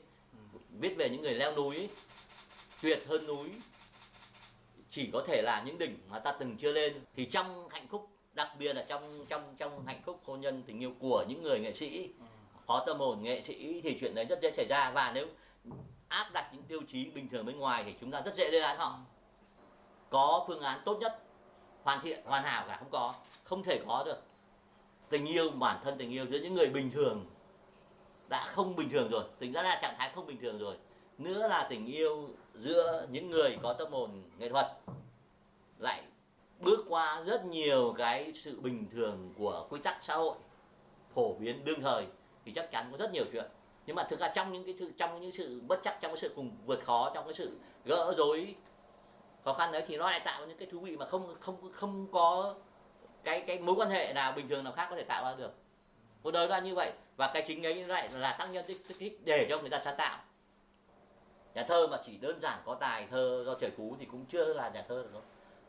viết 0.79 0.95
về 0.97 1.09
những 1.09 1.21
người 1.21 1.33
leo 1.33 1.55
núi 1.55 1.75
ấy, 1.75 1.89
tuyệt 2.81 2.99
hơn 3.07 3.27
núi. 3.27 3.49
Chỉ 4.89 5.09
có 5.13 5.23
thể 5.27 5.41
là 5.41 5.63
những 5.65 5.77
đỉnh 5.77 5.99
mà 6.09 6.19
ta 6.19 6.31
từng 6.31 6.57
chưa 6.57 6.71
lên. 6.71 7.01
Thì 7.15 7.25
trong 7.25 7.69
hạnh 7.69 7.87
phúc 7.87 8.09
đặc 8.33 8.49
biệt 8.59 8.73
là 8.73 8.85
trong 8.87 9.25
trong 9.29 9.55
trong 9.57 9.85
hạnh 9.85 10.01
phúc 10.05 10.21
hôn 10.25 10.41
nhân 10.41 10.63
tình 10.67 10.79
yêu 10.79 10.93
của 10.99 11.25
những 11.29 11.43
người 11.43 11.59
nghệ 11.59 11.73
sĩ 11.73 12.09
có 12.65 12.83
tâm 12.87 12.97
hồn 12.97 13.23
nghệ 13.23 13.41
sĩ 13.41 13.81
thì 13.81 13.97
chuyện 13.99 14.15
đấy 14.15 14.25
rất 14.25 14.39
dễ 14.41 14.51
xảy 14.51 14.65
ra. 14.69 14.91
Và 14.91 15.11
nếu 15.15 15.27
áp 16.07 16.29
đặt 16.33 16.49
những 16.53 16.63
tiêu 16.63 16.81
chí 16.87 17.05
bình 17.05 17.29
thường 17.29 17.45
bên 17.45 17.57
ngoài 17.57 17.83
thì 17.83 17.95
chúng 18.01 18.11
ta 18.11 18.21
rất 18.21 18.35
dễ 18.35 18.51
lên 18.51 18.61
án 18.61 18.77
họ. 18.77 18.99
Có 20.09 20.45
phương 20.47 20.61
án 20.61 20.81
tốt 20.85 20.97
nhất 21.01 21.22
hoàn 21.83 21.99
thiện, 22.01 22.19
hoàn 22.25 22.43
hảo 22.43 22.65
cả, 22.67 22.77
không 22.79 22.89
có, 22.91 23.13
không 23.43 23.63
thể 23.63 23.81
có 23.87 24.03
được. 24.05 24.21
Tình 25.09 25.25
yêu, 25.25 25.49
bản 25.49 25.79
thân 25.83 25.97
tình 25.97 26.11
yêu 26.11 26.25
giữa 26.25 26.37
những 26.37 26.53
người 26.53 26.69
bình 26.69 26.91
thường 26.91 27.25
đã 28.29 28.45
không 28.45 28.75
bình 28.75 28.89
thường 28.89 29.09
rồi, 29.11 29.23
tính 29.39 29.53
ra 29.53 29.63
là 29.63 29.79
trạng 29.81 29.95
thái 29.97 30.11
không 30.15 30.25
bình 30.25 30.37
thường 30.41 30.57
rồi. 30.59 30.75
Nữa 31.17 31.47
là 31.47 31.67
tình 31.69 31.85
yêu 31.85 32.29
giữa 32.53 33.07
những 33.11 33.29
người 33.29 33.57
có 33.63 33.73
tâm 33.73 33.91
hồn 33.91 34.23
nghệ 34.37 34.49
thuật 34.49 34.67
lại 35.77 36.03
bước 36.59 36.85
qua 36.89 37.21
rất 37.25 37.45
nhiều 37.45 37.93
cái 37.97 38.33
sự 38.33 38.59
bình 38.59 38.85
thường 38.91 39.33
của 39.37 39.67
quy 39.69 39.79
tắc 39.79 40.03
xã 40.03 40.15
hội 40.15 40.35
phổ 41.13 41.33
biến 41.33 41.65
đương 41.65 41.81
thời, 41.81 42.05
thì 42.45 42.51
chắc 42.51 42.71
chắn 42.71 42.87
có 42.91 42.97
rất 42.97 43.11
nhiều 43.13 43.25
chuyện. 43.31 43.45
Nhưng 43.85 43.95
mà 43.95 44.03
thực 44.03 44.19
ra 44.19 44.31
trong 44.35 44.53
những 44.53 44.65
cái 44.65 44.75
sự, 44.79 44.91
trong 44.97 45.21
những 45.21 45.31
sự 45.31 45.61
bất 45.67 45.79
chắc, 45.83 45.97
trong 46.01 46.11
cái 46.11 46.17
sự 46.17 46.33
cùng 46.35 46.51
vượt 46.65 46.83
khó, 46.85 47.11
trong 47.13 47.25
cái 47.25 47.33
sự 47.33 47.57
gỡ 47.85 48.13
rối 48.17 48.55
khó 49.45 49.53
khăn 49.53 49.71
đấy 49.71 49.83
thì 49.87 49.97
nó 49.97 50.09
lại 50.09 50.19
tạo 50.19 50.45
những 50.45 50.57
cái 50.57 50.67
thú 50.71 50.79
vị 50.79 50.97
mà 50.97 51.05
không 51.05 51.35
không 51.39 51.71
không 51.73 52.07
có 52.11 52.55
cái 53.23 53.41
cái 53.41 53.59
mối 53.59 53.75
quan 53.75 53.89
hệ 53.89 54.13
nào 54.13 54.31
bình 54.31 54.49
thường 54.49 54.63
nào 54.63 54.73
khác 54.73 54.87
có 54.89 54.95
thể 54.95 55.03
tạo 55.03 55.23
ra 55.23 55.35
được. 55.35 55.53
Cuộc 56.21 56.31
đời 56.31 56.47
là 56.47 56.59
như 56.59 56.75
vậy 56.75 56.91
và 57.17 57.31
cái 57.33 57.43
chính 57.47 57.63
ấy 57.63 57.75
lại 57.75 58.09
là 58.13 58.35
tác 58.39 58.49
nhân 58.51 58.65
tích 58.67 58.87
tích 58.87 58.97
thích 58.99 59.19
để 59.23 59.47
cho 59.49 59.59
người 59.59 59.69
ta 59.69 59.79
sáng 59.79 59.95
tạo. 59.97 60.19
Nhà 61.55 61.63
thơ 61.63 61.87
mà 61.87 61.97
chỉ 62.05 62.17
đơn 62.17 62.39
giản 62.41 62.59
có 62.65 62.75
tài 62.75 63.07
thơ 63.11 63.43
do 63.45 63.53
trời 63.53 63.71
phú 63.77 63.95
thì 63.99 64.05
cũng 64.05 64.25
chưa 64.25 64.53
là 64.53 64.69
nhà 64.69 64.83
thơ 64.87 64.95
được 64.95 65.13
đâu. 65.13 65.21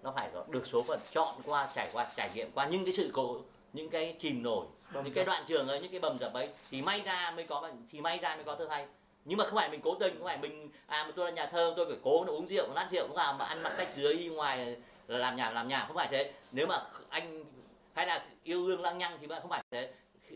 Nó 0.02 0.12
phải 0.16 0.30
có 0.34 0.44
được 0.48 0.66
số 0.66 0.82
phận 0.82 1.00
chọn 1.10 1.34
qua 1.44 1.68
trải 1.74 1.90
qua 1.92 2.06
trải 2.16 2.30
nghiệm 2.34 2.50
qua 2.54 2.66
những 2.66 2.84
cái 2.84 2.92
sự 2.92 3.10
cố 3.12 3.40
những 3.72 3.90
cái 3.90 4.16
chìm 4.20 4.42
nổi 4.42 4.66
Bầm 4.92 5.04
những 5.04 5.14
cái 5.14 5.24
đoạn 5.24 5.44
trường 5.46 5.68
ấy 5.68 5.80
những 5.80 5.90
cái 5.90 6.00
bầm 6.00 6.18
dập 6.18 6.32
ấy. 6.34 6.48
Thì 6.70 6.82
may 6.82 7.00
ra 7.00 7.32
mới 7.36 7.46
có 7.46 7.70
thì 7.90 8.00
may 8.00 8.18
ra 8.18 8.36
mới 8.36 8.44
có 8.44 8.54
thơ 8.54 8.66
hay 8.70 8.86
nhưng 9.24 9.38
mà 9.38 9.44
không 9.44 9.54
phải 9.54 9.68
mình 9.70 9.80
cố 9.84 9.94
tình, 9.94 10.14
không 10.16 10.24
phải 10.24 10.38
mình 10.38 10.70
à 10.86 11.04
mà 11.04 11.12
tôi 11.16 11.24
là 11.26 11.30
nhà 11.30 11.46
thơ, 11.46 11.74
tôi 11.76 11.86
phải 11.86 11.96
cố 12.02 12.24
nó 12.24 12.32
uống 12.32 12.46
rượu 12.46 12.68
nát 12.74 12.88
rượu 12.90 13.06
cũng 13.08 13.16
làm 13.16 13.38
mà 13.38 13.44
ăn 13.44 13.62
mặc 13.62 13.74
sách 13.76 13.94
dưới 13.94 14.14
đi 14.14 14.28
ngoài 14.28 14.76
là 15.06 15.18
làm 15.18 15.36
nhà 15.36 15.50
làm 15.50 15.68
nhà, 15.68 15.84
không 15.86 15.96
phải 15.96 16.08
thế. 16.10 16.32
Nếu 16.52 16.66
mà 16.66 16.82
anh, 17.08 17.44
hay 17.92 18.06
là 18.06 18.26
yêu 18.42 18.68
đương 18.68 18.82
lăng 18.82 18.98
nhăng 18.98 19.18
thì 19.20 19.26
không 19.40 19.50
phải 19.50 19.62
thế. 19.70 19.92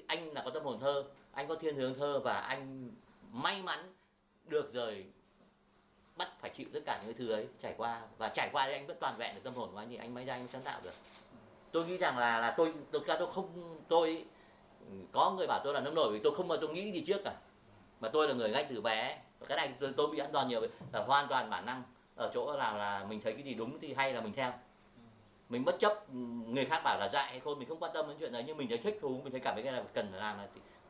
Anh 0.06 0.32
là 0.32 0.42
có 0.44 0.50
tâm 0.50 0.64
hồn 0.64 0.80
thơ, 0.80 1.04
anh 1.32 1.48
có 1.48 1.54
thiên 1.54 1.76
hướng 1.76 1.94
thơ 1.94 2.20
và 2.24 2.40
anh 2.40 2.90
may 3.32 3.62
mắn 3.62 3.94
được 4.44 4.72
rồi 4.72 5.04
bắt 6.16 6.28
phải 6.40 6.50
chịu 6.50 6.66
tất 6.72 6.80
cả 6.86 7.00
những 7.06 7.16
thứ 7.16 7.30
ấy 7.30 7.46
trải 7.60 7.74
qua. 7.76 8.02
Và 8.18 8.28
trải 8.28 8.48
qua 8.52 8.66
thì 8.66 8.72
anh 8.72 8.86
vẫn 8.86 8.96
toàn 9.00 9.14
vẹn 9.18 9.34
được 9.34 9.40
tâm 9.44 9.54
hồn 9.54 9.70
của 9.72 9.78
anh 9.78 9.88
thì 9.90 9.96
anh 9.96 10.14
mới 10.14 10.24
ra 10.24 10.34
anh 10.34 10.48
sáng 10.48 10.62
tạo 10.62 10.80
được. 10.84 10.94
Tôi 11.72 11.86
nghĩ 11.86 11.96
rằng 11.96 12.18
là 12.18 12.40
là 12.40 12.54
tôi 12.56 12.72
tôi 12.90 13.02
tôi 13.06 13.28
không, 13.34 13.78
tôi, 13.88 14.24
có 15.12 15.30
người 15.30 15.46
bảo 15.46 15.60
tôi 15.64 15.74
là 15.74 15.80
nông 15.80 15.94
nổi 15.94 16.12
vì 16.12 16.20
tôi 16.24 16.34
không 16.36 16.48
mà 16.48 16.56
tôi 16.60 16.70
nghĩ 16.70 16.92
gì 16.92 17.04
trước 17.06 17.20
cả 17.24 17.32
mà 18.00 18.08
tôi 18.08 18.28
là 18.28 18.34
người 18.34 18.50
ngay 18.50 18.66
từ 18.70 18.80
bé 18.80 19.18
và 19.38 19.46
cái 19.46 19.56
này 19.56 19.72
tôi, 19.80 19.92
tôi 19.96 20.06
bị 20.12 20.18
ăn 20.18 20.32
đòn 20.32 20.48
nhiều 20.48 20.60
là 20.92 21.04
hoàn 21.04 21.28
toàn 21.28 21.50
bản 21.50 21.66
năng. 21.66 21.82
Ở 22.16 22.30
chỗ 22.34 22.56
là 22.56 22.72
là 22.72 23.04
mình 23.08 23.20
thấy 23.24 23.32
cái 23.32 23.42
gì 23.42 23.54
đúng 23.54 23.78
thì 23.80 23.94
hay 23.94 24.12
là 24.12 24.20
mình 24.20 24.32
theo. 24.32 24.52
Mình 25.48 25.64
bất 25.64 25.80
chấp 25.80 26.10
người 26.46 26.64
khác 26.64 26.80
bảo 26.84 26.98
là 26.98 27.08
dại 27.08 27.30
hay 27.30 27.40
khôn 27.40 27.58
mình 27.58 27.68
không 27.68 27.78
quan 27.78 27.92
tâm 27.94 28.08
đến 28.08 28.16
chuyện 28.20 28.32
đấy 28.32 28.44
nhưng 28.46 28.56
mình 28.56 28.68
thấy 28.68 28.78
thích 28.78 28.98
thú 29.00 29.20
mình 29.24 29.30
thấy 29.30 29.40
cảm 29.40 29.54
thấy 29.54 29.62
cái 29.62 29.72
này 29.72 29.82
cần 29.94 30.08
phải 30.10 30.20
làm 30.20 30.38
là 30.38 30.48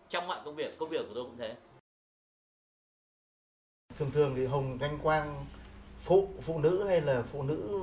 trong 0.08 0.26
mọi 0.26 0.38
công 0.44 0.54
việc 0.54 0.78
công 0.78 0.88
việc 0.88 1.06
của 1.08 1.14
tôi 1.14 1.24
cũng 1.24 1.36
thế. 1.38 1.54
Thường 3.96 4.10
thường 4.10 4.34
thì 4.36 4.46
hồng 4.46 4.78
thanh 4.78 4.98
quang 4.98 5.46
phụ 6.02 6.28
phụ 6.42 6.58
nữ 6.58 6.84
hay 6.88 7.00
là 7.00 7.22
phụ 7.32 7.42
nữ 7.42 7.80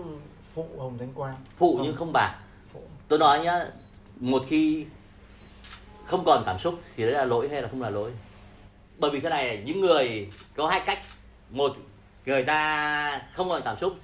phụ 0.54 0.68
hồng 0.78 0.98
thanh 0.98 1.14
quang? 1.14 1.36
Phụ 1.58 1.76
Không. 1.78 1.86
nhưng 1.86 1.96
không 1.96 2.12
bà. 2.14 2.40
Phụ. 2.74 2.82
Tôi 3.08 3.20
nói 3.20 3.40
nhá 3.44 3.66
một 4.20 4.44
khi 4.48 4.86
không 6.06 6.24
còn 6.26 6.44
cảm 6.46 6.60
xúc 6.60 6.80
thì 6.96 7.04
đấy 7.04 7.14
là 7.14 7.26
lỗi 7.26 7.50
hay 7.50 7.62
là 7.62 7.68
không 7.68 7.82
là 7.82 7.90
lỗi 7.90 8.12
bởi 8.98 9.12
vì 9.12 9.20
thế 9.20 9.30
này 9.30 9.64
những 9.66 9.82
người 9.82 10.28
có 10.56 10.68
hai 10.68 10.82
cách 10.86 11.00
một 11.50 11.78
người 12.26 12.44
ta 12.44 13.22
không 13.34 13.50
còn 13.50 13.62
cảm 13.66 13.78
xúc 13.78 13.96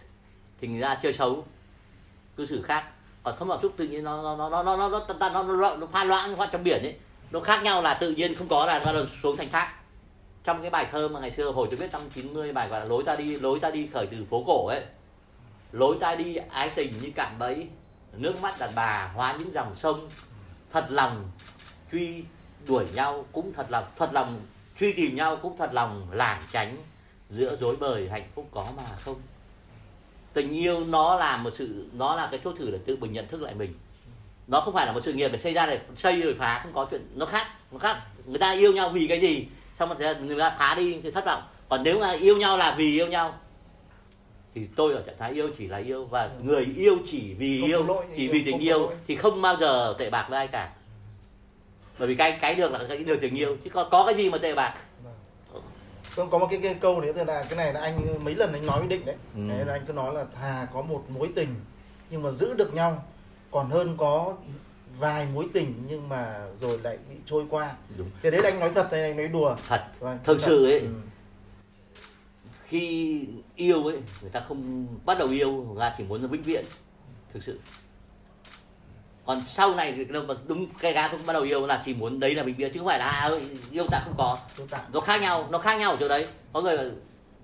thì 0.62 0.68
người 0.68 0.82
ta 0.82 1.00
chơi 1.04 1.14
xấu 1.14 1.46
cư 2.38 2.46
xử 2.46 2.62
khác 2.62 2.84
còn 3.24 3.36
không 3.36 3.50
cảm 3.50 3.60
xúc 3.62 3.74
tự 3.78 3.88
nhiên 3.88 4.04
nó 4.04 4.24
nó 4.24 4.36
nó 4.38 4.50
nó 4.50 4.64
nó 4.64 4.90
nó 4.90 4.90
nó 4.90 5.30
nó, 5.30 5.44
nó, 5.44 5.56
nó, 5.56 5.76
nó 5.76 5.88
pha 5.88 6.04
loãng 6.04 6.36
hoa 6.36 6.48
trong 6.52 6.64
biển 6.64 6.84
ấy 6.84 6.96
nó 7.32 7.40
khác 7.40 7.64
nhau 7.64 7.82
là 7.82 7.94
tự 7.94 8.12
nhiên 8.12 8.36
không 8.36 8.48
có 8.48 8.66
là 8.66 8.80
nó 8.86 8.94
đầu 8.94 9.06
xuống 9.24 9.38
thành 9.38 9.50
khác 9.50 9.74
trong 10.44 10.62
cái 10.62 10.70
bài 10.70 10.88
thơ 10.92 11.08
mà 11.08 11.20
ngày 11.20 11.32
xưa 11.32 11.52
hồi 11.52 11.68
tôi 11.72 11.78
viết 11.78 11.92
năm 11.92 12.02
90 12.16 12.54
bài 12.54 12.68
gọi 12.68 12.80
là 12.80 12.86
lối 12.86 13.04
ta 13.04 13.16
đi 13.16 13.40
lối 13.40 13.60
ta 13.60 13.72
đi 13.72 13.90
khởi 13.94 14.08
từ 14.08 14.18
phố 14.30 14.44
cổ 14.48 14.68
ấy 14.68 14.84
lối 15.72 15.98
ta 16.00 16.16
đi 16.16 16.36
ái 16.36 16.70
tình 16.70 16.94
như 17.02 17.12
cạm 17.16 17.40
bẫy 17.40 17.68
nước 18.14 18.42
mắt 18.42 18.60
đàn 18.60 18.72
bà 18.76 19.12
hóa 19.16 19.36
những 19.40 19.54
dòng 19.54 19.76
sông 19.76 20.10
thật 20.72 20.86
lòng 20.90 21.32
truy 21.92 22.24
đuổi 22.68 22.86
nhau 22.94 23.26
cũng 23.32 23.54
thật 23.54 23.66
lòng 23.70 23.86
thật 23.98 24.10
lòng 24.14 24.42
truy 24.82 24.94
tìm 24.94 25.16
nhau 25.16 25.36
cũng 25.42 25.58
thật 25.58 25.74
lòng 25.74 26.08
lảng 26.12 26.42
tránh 26.52 26.78
giữa 27.30 27.58
dối 27.62 27.76
bời 27.76 28.10
hạnh 28.10 28.24
phúc 28.36 28.48
có 28.52 28.68
mà 28.78 28.84
không. 29.00 29.16
Tình 30.34 30.54
yêu 30.54 30.80
nó 30.80 31.16
là 31.16 31.38
một 31.38 31.50
sự 31.54 31.86
nó 31.94 32.16
là 32.16 32.28
cái 32.32 32.40
thuốc 32.44 32.58
thử 32.58 32.72
để 32.72 32.80
tự 32.86 32.98
mình 32.98 33.14
nhận 33.14 33.28
thức 33.28 33.42
lại 33.42 33.54
mình. 33.56 33.74
Nó 34.48 34.62
không 34.62 34.74
phải 34.74 34.86
là 34.86 34.92
một 34.92 35.02
sự 35.02 35.14
nghiệp 35.14 35.30
để 35.32 35.38
xây 35.38 35.54
ra 35.54 35.66
để 35.66 35.80
xây 35.96 36.22
rồi 36.22 36.36
phá 36.40 36.60
không 36.64 36.74
có 36.74 36.88
chuyện 36.92 37.02
nó 37.16 37.26
khác 37.26 37.48
nó 37.72 37.80
khác. 37.80 37.98
Người 38.26 38.40
ta 38.40 38.52
yêu 38.52 38.74
nhau 38.74 38.90
vì 38.90 39.08
cái 39.08 39.20
gì? 39.20 39.48
Xong 39.80 39.98
rồi 40.00 40.16
người 40.16 40.40
ta 40.40 40.56
phá 40.60 40.76
đi 40.76 40.98
thì 41.04 41.12
thất 41.12 41.26
vọng. 41.26 41.44
Còn 41.70 41.84
nếu 41.84 42.00
mà 42.00 42.12
yêu 42.12 42.38
nhau 42.38 42.58
là 42.58 42.76
vì 42.78 42.94
yêu 42.94 43.08
nhau 43.08 43.34
thì 44.56 44.68
tôi 44.76 44.94
ở 44.94 45.02
trạng 45.02 45.18
thái 45.20 45.32
yêu 45.32 45.50
chỉ 45.58 45.68
là 45.68 45.78
yêu. 45.78 46.06
Và 46.06 46.30
người 46.44 46.66
yêu 46.78 46.98
chỉ 47.12 47.34
vì 47.34 47.62
Không 47.62 47.70
yêu 47.70 47.84
lỗi, 47.84 48.06
chỉ 48.16 48.28
vì 48.28 48.44
tình 48.46 48.60
yêu 48.60 48.92
thì 49.08 49.16
không 49.16 49.42
bao 49.42 49.56
giờ 49.60 49.96
tệ 50.00 50.10
bạc 50.10 50.28
với 50.30 50.38
ai 50.38 50.48
cả 50.48 50.72
bởi 52.02 52.08
vì 52.08 52.16
cái 52.16 52.38
cái 52.42 52.56
được 52.56 52.72
là 52.72 52.80
cái 52.90 52.98
được 53.04 53.18
tình 53.22 53.36
yêu 53.36 53.58
chứ 53.64 53.70
có 53.70 53.84
có 53.92 54.06
cái 54.06 54.16
gì 54.16 54.30
mà 54.30 54.38
tệ 54.38 54.56
bạc 54.56 54.74
Không 56.10 56.30
có 56.30 56.38
một 56.38 56.48
cái, 56.52 56.60
cái 56.64 56.74
câu 56.74 57.02
nữa 57.02 57.12
là 57.28 57.44
cái 57.50 57.58
này 57.58 57.74
là 57.74 57.80
anh 57.82 58.24
mấy 58.24 58.36
lần 58.36 58.54
anh 58.54 58.66
nói 58.66 58.80
với 58.80 58.88
định 58.88 59.06
đấy. 59.06 59.16
Ừ. 59.36 59.42
Đấy 59.50 59.66
là 59.66 59.74
anh 59.74 59.82
cứ 59.88 59.94
nói 59.94 60.14
là 60.14 60.26
thà 60.42 60.68
có 60.74 60.82
một 60.82 61.04
mối 61.10 61.30
tình 61.36 61.48
nhưng 62.10 62.24
mà 62.24 62.32
giữ 62.32 62.54
được 62.54 62.74
nhau 62.74 63.04
còn 63.52 63.70
hơn 63.70 63.94
có 63.98 64.34
vài 65.00 65.28
mối 65.34 65.48
tình 65.54 65.74
nhưng 65.88 66.10
mà 66.10 66.48
rồi 66.60 66.80
lại 66.84 66.98
bị 67.10 67.16
trôi 67.26 67.46
qua. 67.50 67.72
đúng 67.98 68.10
Thế 68.22 68.32
đấy 68.32 68.42
là 68.42 68.50
anh 68.50 68.60
nói 68.60 68.72
thật 68.76 68.88
hay 68.92 69.02
anh 69.02 69.18
nói 69.18 69.28
đùa? 69.28 69.56
thật 69.68 69.82
Vâng, 70.00 70.20
Thực 70.24 70.38
thật. 70.40 70.46
sự 70.46 70.66
ấy, 70.66 70.80
Ừ. 70.80 70.88
khi 72.68 73.26
yêu 73.56 73.84
ấy 73.84 73.98
người 74.22 74.32
ta 74.32 74.40
không 74.48 74.88
bắt 75.06 75.18
đầu 75.20 75.28
yêu 75.28 75.52
người 75.52 75.80
ta 75.80 75.96
chỉ 75.98 76.04
muốn 76.04 76.22
là 76.22 76.28
vĩnh 76.28 76.44
viễn 76.44 76.66
thực 77.34 77.44
sự 77.44 77.60
còn 79.32 79.42
sau 79.48 79.76
này 79.76 79.92
thì 79.92 80.06
đâu 80.06 80.24
mà 80.28 80.34
đúng 80.48 80.68
cái 80.80 80.94
gái 80.94 81.10
không 81.10 81.26
bắt 81.26 81.34
đầu 81.34 81.42
yêu 81.44 81.68
là 81.68 81.82
chỉ 81.86 81.94
muốn 81.94 82.20
đấy 82.20 82.36
là 82.36 82.44
vĩnh 82.44 82.56
viễn 82.56 82.72
chứ 82.74 82.80
không 82.80 82.88
phải 82.88 83.00
là 83.00 83.10
à, 83.10 83.30
yêu 83.72 83.86
ta 83.92 84.00
không 84.04 84.14
có. 84.18 84.38
Tôi 84.58 84.68
nó 84.94 85.00
khác 85.00 85.22
nhau 85.22 85.48
nó 85.52 85.58
khác 85.58 85.80
nhau 85.80 85.92
ở 85.92 85.98
chỗ 86.00 86.08
đấy. 86.08 86.28
Có 86.54 86.62
người 86.62 86.78
là- 86.78 86.90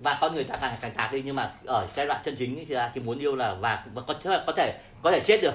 và 0.00 0.18
con 0.20 0.34
người 0.34 0.44
ta 0.44 0.56
càng 0.56 0.76
càng 0.80 0.94
thạc 0.96 1.12
đi 1.12 1.22
nhưng 1.24 1.36
mà 1.36 1.52
ở 1.66 1.86
giai 1.96 2.06
đoạn 2.06 2.20
chân 2.24 2.36
chính 2.38 2.64
thì 2.68 2.74
ta 2.74 2.90
chỉ 2.94 3.00
muốn 3.00 3.18
yêu 3.18 3.36
là 3.36 3.54
và 3.54 3.84
và 3.94 4.02
có 4.02 4.14
thể 4.14 4.40
có 4.46 4.52
thể 4.56 4.78
có 5.02 5.10
thể 5.12 5.20
chết 5.26 5.40
được. 5.42 5.54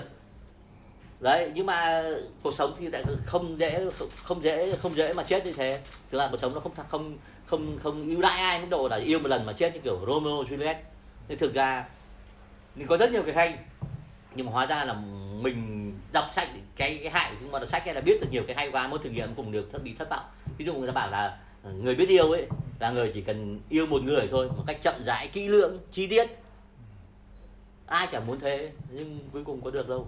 Đấy 1.20 1.52
nhưng 1.56 1.66
mà 1.66 2.04
cuộc 2.44 2.54
sống 2.54 2.76
thì 2.80 2.88
lại 2.88 3.04
không 3.26 3.60
dễ 3.60 3.86
không 4.24 4.44
dễ 4.44 4.76
không 4.82 4.96
dễ 4.96 5.14
mà 5.14 5.24
chết 5.24 5.46
như 5.46 5.54
thế. 5.54 5.80
Thực 6.12 6.18
ra 6.18 6.28
cuộc 6.32 6.38
sống 6.38 6.54
nó 6.54 6.60
không 6.60 6.72
không 6.90 7.18
không 7.46 7.78
không 7.84 8.08
ưu 8.08 8.22
đãi 8.22 8.40
ai 8.40 8.60
mức 8.60 8.68
độ 8.70 8.88
là 8.88 8.98
yêu 8.98 9.20
một 9.20 9.28
lần 9.28 9.46
mà 9.46 9.54
chết 9.54 9.74
như 9.74 9.80
kiểu 9.84 10.00
Romeo 10.08 10.44
Juliet. 10.44 10.76
Nên 11.28 11.38
thực 11.38 11.54
ra 11.54 11.86
thì 12.76 12.84
có 12.90 12.98
rất 12.98 13.12
nhiều 13.12 13.24
cái 13.24 13.36
hay. 13.36 13.58
Nhưng 14.36 14.46
mà 14.46 14.52
hóa 14.52 14.66
ra 14.66 14.86
là 14.86 14.94
mình 15.42 15.83
đọc 16.14 16.30
sách 16.36 16.48
cái, 16.76 17.00
cái 17.04 17.12
hại 17.12 17.32
nhưng 17.42 17.52
mà 17.52 17.60
đọc 17.60 17.70
sách 17.70 17.86
ấy 17.86 17.94
là 17.96 18.02
biết 18.02 18.22
được 18.22 18.28
nhiều 18.32 18.44
cái 18.48 18.56
hay 18.56 18.72
quá 18.72 18.88
muốn 18.88 19.04
thử 19.04 19.10
nghiệm 19.10 19.36
cùng 19.36 19.52
được 19.52 19.70
thất 19.72 19.84
bị 19.84 19.96
thất 20.00 20.10
vọng 20.10 20.26
ví 20.58 20.66
dụ 20.66 20.74
người 20.74 20.88
ta 20.88 20.94
bảo 20.94 21.12
là 21.12 21.40
ờ, 21.64 21.72
người 21.72 21.96
biết 21.96 22.10
yêu 22.10 22.32
ấy 22.32 22.48
là 22.80 22.92
người 22.92 23.12
chỉ 23.14 23.22
cần 23.22 23.60
yêu 23.70 23.86
một 23.86 24.04
người 24.04 24.28
thôi 24.32 24.50
một 24.58 24.64
cách 24.68 24.78
chậm 24.84 25.04
rãi 25.04 25.28
kỹ 25.28 25.48
lưỡng 25.48 25.78
chi 25.92 26.08
tiết. 26.08 26.28
Ai 27.86 28.08
chẳng 28.12 28.28
muốn 28.28 28.40
thế 28.40 28.72
nhưng 28.90 29.20
cuối 29.34 29.44
cùng 29.44 29.62
có 29.62 29.72
được 29.72 29.90
đâu. 29.90 30.08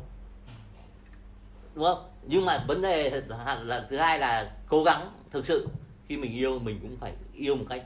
Đúng 1.76 1.86
không? 1.86 2.10
Nhưng 2.24 2.46
mà 2.46 2.64
vấn 2.68 2.82
đề 2.82 3.22
là, 3.28 3.60
là 3.64 3.86
thứ 3.90 3.98
hai 3.98 4.20
là 4.20 4.52
cố 4.68 4.84
gắng 4.84 5.02
thực 5.32 5.46
sự. 5.46 5.68
Khi 6.08 6.18
mình 6.18 6.34
yêu 6.34 6.60
mình 6.60 6.80
cũng 6.82 6.98
phải 6.98 7.14
yêu 7.34 7.56
một 7.56 7.66
cách 7.70 7.84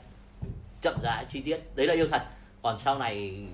chậm 0.82 0.94
rãi 1.02 1.24
chi 1.32 1.40
tiết. 1.40 1.60
Đấy 1.74 1.86
là 1.86 1.94
yêu 1.94 2.08
thật. 2.10 2.22
Còn 2.62 2.78
sau 2.78 2.98
này 2.98 3.46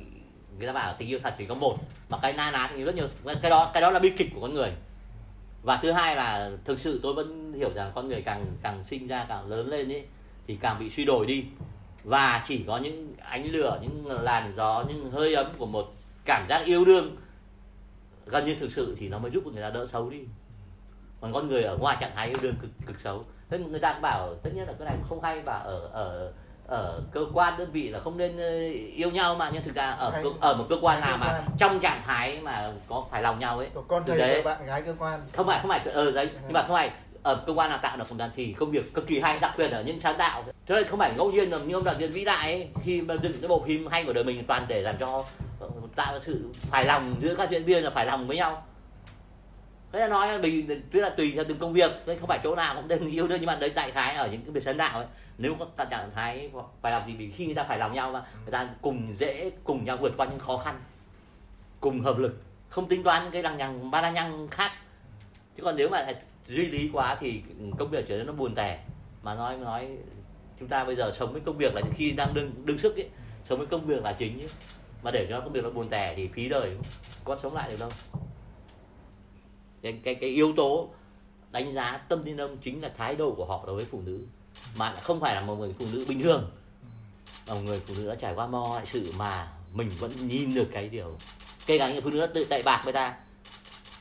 người 0.59 0.67
ta 0.67 0.73
bảo 0.73 0.95
tình 0.99 1.09
yêu 1.09 1.19
thật 1.23 1.35
thì 1.39 1.47
có 1.47 1.55
một, 1.55 1.77
mà 2.09 2.19
cái 2.23 2.33
na 2.33 2.51
ná 2.51 2.71
thì 2.75 2.85
rất 2.85 2.95
nhiều. 2.95 3.09
Cái 3.43 3.51
đó 3.51 3.71
cái 3.75 3.81
đó 3.81 3.91
là 3.91 3.99
bi 3.99 4.11
kịch 4.11 4.31
của 4.35 4.41
con 4.41 4.55
người. 4.55 4.73
Và 5.63 5.79
thứ 5.83 5.93
hai 5.93 6.17
là 6.17 6.51
thực 6.65 6.79
sự 6.79 7.01
tôi 7.03 7.15
vẫn 7.15 7.53
hiểu 7.53 7.71
rằng 7.75 7.93
con 7.95 8.09
người 8.09 8.23
càng 8.23 8.47
càng 8.63 8.85
sinh 8.85 9.07
ra, 9.07 9.27
càng 9.29 9.47
lớn 9.47 9.69
lên 9.69 9.93
ấy, 9.93 10.07
thì 10.47 10.59
càng 10.61 10.79
bị 10.79 10.91
suy 10.91 11.05
đồi 11.05 11.27
đi. 11.27 11.45
Và 12.05 12.45
chỉ 12.47 12.65
có 12.67 12.79
những 12.79 13.15
ánh 13.19 13.47
lửa, 13.47 13.79
những 13.83 14.23
làn 14.23 14.53
gió, 14.57 14.85
những 14.89 15.11
hơi 15.11 15.35
ấm 15.35 15.47
của 15.59 15.67
một 15.67 15.93
cảm 16.25 16.47
giác 16.49 16.63
yêu 16.65 16.85
đương 16.85 17.17
gần 18.27 18.47
như 18.47 18.55
thực 18.55 18.71
sự 18.71 18.97
thì 18.99 19.09
nó 19.09 19.19
mới 19.19 19.31
giúp 19.31 19.47
người 19.47 19.63
ta 19.63 19.71
đỡ 19.71 19.87
xấu 19.87 20.11
đi. 20.11 20.21
Còn 21.21 21.33
con 21.33 21.49
người 21.49 21.63
ở 21.63 21.77
ngoài 21.77 21.97
trạng 22.01 22.13
thái 22.15 22.29
yêu 22.29 22.39
đương 22.43 22.55
cực 22.61 22.71
cực 22.87 23.01
xấu. 23.01 23.25
Thế 23.51 23.59
người 23.59 23.81
ta 23.81 23.93
cũng 23.93 24.03
bảo, 24.03 24.35
tất 24.43 24.51
nhiên 24.55 24.67
là 24.67 24.73
cái 24.79 24.89
này 24.89 24.97
không 25.09 25.23
hay 25.23 25.43
và 25.43 25.53
ở 25.53 25.89
ở 25.93 26.33
ở 26.69 27.03
cơ 27.13 27.21
quan 27.35 27.55
đơn 27.59 27.73
vị 27.73 27.89
là 27.89 28.01
không 28.01 28.19
nên 28.19 28.37
ờ, 28.37 28.59
yêu 28.95 29.11
nhau 29.11 29.35
mà 29.35 29.51
nhưng 29.53 29.63
thực 29.63 29.75
ra 29.75 29.91
ở 29.91 30.13
cơ, 30.23 30.31
ở 30.41 30.55
một 30.55 30.67
cơ 30.69 30.77
quan 30.81 31.01
nào 31.01 31.11
cơ 31.11 31.17
mà 31.17 31.27
quan. 31.27 31.45
trong 31.59 31.81
trạng 31.81 32.03
thái 32.07 32.41
mà 32.43 32.73
có 32.89 33.05
phải 33.11 33.23
lòng 33.23 33.39
nhau 33.39 33.59
ấy 33.59 33.69
con 33.89 34.03
thầy 34.07 34.43
và 34.43 34.55
bạn 34.57 34.67
gái 34.67 34.83
cơ 34.83 34.95
quan. 34.99 35.21
không 35.33 35.47
phải 35.47 35.61
không 35.61 35.69
phải 35.69 35.81
ở 35.93 36.11
đấy 36.11 36.31
nhưng 36.43 36.53
mà 36.53 36.63
không 36.63 36.77
phải 36.77 36.91
ở 37.23 37.43
cơ 37.47 37.53
quan 37.53 37.71
nào 37.71 37.79
tạo 37.83 37.97
được 37.97 38.05
công 38.09 38.19
đoàn 38.19 38.31
thì 38.35 38.53
công 38.53 38.71
việc 38.71 38.95
cực 38.95 39.07
kỳ 39.07 39.21
hay 39.21 39.39
đặc 39.39 39.55
biệt 39.59 39.71
ở 39.71 39.83
những 39.83 40.01
sáng 40.01 40.17
tạo. 40.19 40.45
Cho 40.69 40.75
nên 40.75 40.87
không 40.89 40.99
phải 40.99 41.13
ngẫu 41.17 41.33
nhiên 41.33 41.51
là 41.51 41.59
như 41.59 41.75
ông 41.75 41.85
đạo 41.85 41.95
diễn 41.99 42.13
vĩ 42.13 42.25
đại 42.25 42.53
ấy, 42.53 42.69
khi 42.85 43.01
mà 43.03 43.15
dựng 43.23 43.33
cái 43.41 43.49
bộ 43.49 43.65
phim 43.67 43.87
hay 43.87 44.05
của 44.05 44.13
đời 44.13 44.25
mình 44.25 44.45
toàn 44.47 44.67
để 44.69 44.81
làm 44.81 44.95
cho 45.01 45.25
ờ, 45.61 45.69
tạo 45.97 46.19
sự 46.23 46.51
phải 46.71 46.85
lòng 46.85 47.17
giữa 47.21 47.35
các 47.35 47.51
diễn 47.51 47.65
viên 47.65 47.85
là 47.85 47.91
phải 47.91 48.07
lòng 48.07 48.27
với 48.27 48.37
nhau. 48.37 48.67
Thế 49.93 49.99
là 49.99 50.09
nói 50.09 50.39
mình 50.39 50.83
tức 50.93 51.01
là 51.01 51.09
tùy 51.09 51.33
theo 51.35 51.45
từng 51.49 51.59
công 51.59 51.73
việc 51.73 51.93
nên 52.07 52.19
không 52.19 52.29
phải 52.29 52.41
chỗ 52.45 52.55
nào 52.55 52.75
cũng 52.75 52.89
nên 52.89 53.07
yêu 53.07 53.27
đương 53.29 53.39
nhưng 53.41 53.47
mà 53.47 53.57
đấy 53.61 53.71
đại 53.75 53.91
khái 53.91 54.15
ở 54.15 54.29
những 54.33 54.43
cái 54.43 54.51
việc 54.51 54.63
sáng 54.65 54.79
tạo 54.79 54.99
ấy 54.99 55.07
nếu 55.39 55.55
có 55.59 55.67
các 55.77 55.89
trạng 55.91 56.11
thái 56.15 56.51
phải 56.81 56.93
lòng 56.93 57.03
thì 57.07 57.15
vì 57.15 57.31
khi 57.31 57.47
người 57.47 57.55
ta 57.55 57.65
phải 57.65 57.79
lòng 57.79 57.93
nhau 57.93 58.13
mà 58.13 58.27
người 58.43 58.53
ta 58.53 58.69
cùng 58.83 59.15
dễ 59.15 59.51
cùng 59.65 59.85
nhau 59.85 59.97
vượt 59.97 60.13
qua 60.17 60.27
những 60.27 60.39
khó 60.39 60.57
khăn 60.57 60.81
cùng 61.81 62.01
hợp 62.01 62.19
lực 62.19 62.43
không 62.69 62.89
tính 62.89 63.03
toán 63.03 63.31
cái 63.31 63.43
lằng 63.43 63.59
nhằng 63.59 63.91
ba 63.91 64.03
la 64.03 64.11
nhăng 64.11 64.49
khác. 64.49 64.73
Chứ 65.57 65.63
còn 65.63 65.77
nếu 65.77 65.89
mà 65.89 66.07
duy 66.49 66.67
lý 66.67 66.91
quá 66.93 67.17
thì 67.21 67.43
công 67.79 67.91
việc 67.91 68.05
trở 68.09 68.17
nên 68.17 68.27
nó 68.27 68.33
buồn 68.33 68.55
tẻ. 68.55 68.85
Mà 69.23 69.35
nói 69.35 69.57
nói 69.57 69.99
chúng 70.59 70.69
ta 70.69 70.85
bây 70.85 70.97
giờ 70.97 71.11
sống 71.15 71.33
với 71.33 71.41
công 71.41 71.57
việc 71.57 71.75
là 71.75 71.83
khi 71.95 72.11
đang 72.11 72.35
đương 72.35 72.53
đương 72.65 72.79
sức 72.79 72.97
ấy 72.97 73.09
sống 73.45 73.59
với 73.59 73.67
công 73.67 73.87
việc 73.87 74.03
là 74.03 74.13
chính 74.13 74.41
ấy. 74.41 74.49
mà 75.03 75.11
để 75.11 75.27
cho 75.31 75.41
công 75.41 75.53
việc 75.53 75.65
nó 75.65 75.71
buồn 75.71 75.89
tẻ 75.89 76.15
thì 76.17 76.29
phí 76.29 76.49
đời 76.49 76.77
có 77.25 77.37
sống 77.37 77.55
lại 77.55 77.71
được 77.71 77.77
đâu. 77.81 77.91
Cái 79.83 80.01
cái, 80.03 80.15
cái 80.15 80.31
yếu 80.31 80.53
tố 80.57 80.89
đánh 81.53 81.73
giá 81.73 81.97
tâm 82.09 82.25
lý 82.25 82.35
đông 82.37 82.57
chính 82.63 82.83
là 82.83 82.89
thái 82.97 83.17
độ 83.17 83.35
của 83.37 83.45
họ 83.45 83.65
đối 83.67 83.77
với 83.77 83.85
phụ 83.85 84.01
nữ 84.01 84.27
mà 84.77 84.95
không 85.03 85.21
phải 85.21 85.35
là 85.35 85.41
một 85.41 85.55
người 85.55 85.75
phụ 85.79 85.87
nữ 85.93 86.05
bình 86.09 86.23
thường. 86.23 86.51
Mà 87.49 87.55
một 87.55 87.61
người 87.65 87.81
phụ 87.87 87.95
nữ 87.99 88.09
đã 88.09 88.15
trải 88.15 88.35
qua 88.35 88.47
mọi 88.47 88.83
sự 88.87 89.13
mà 89.19 89.49
mình 89.73 89.91
vẫn 89.99 90.13
nhìn 90.29 90.55
được 90.55 90.69
cái 90.73 90.89
điều. 90.89 91.19
Kể 91.67 91.79
cả 91.79 91.93
những 91.93 92.03
phụ 92.03 92.11
nữ 92.11 92.21
đã 92.21 92.27
tự 92.27 92.45
tệ 92.45 92.63
bạc 92.63 92.81
với 92.85 92.93
ta, 92.93 93.15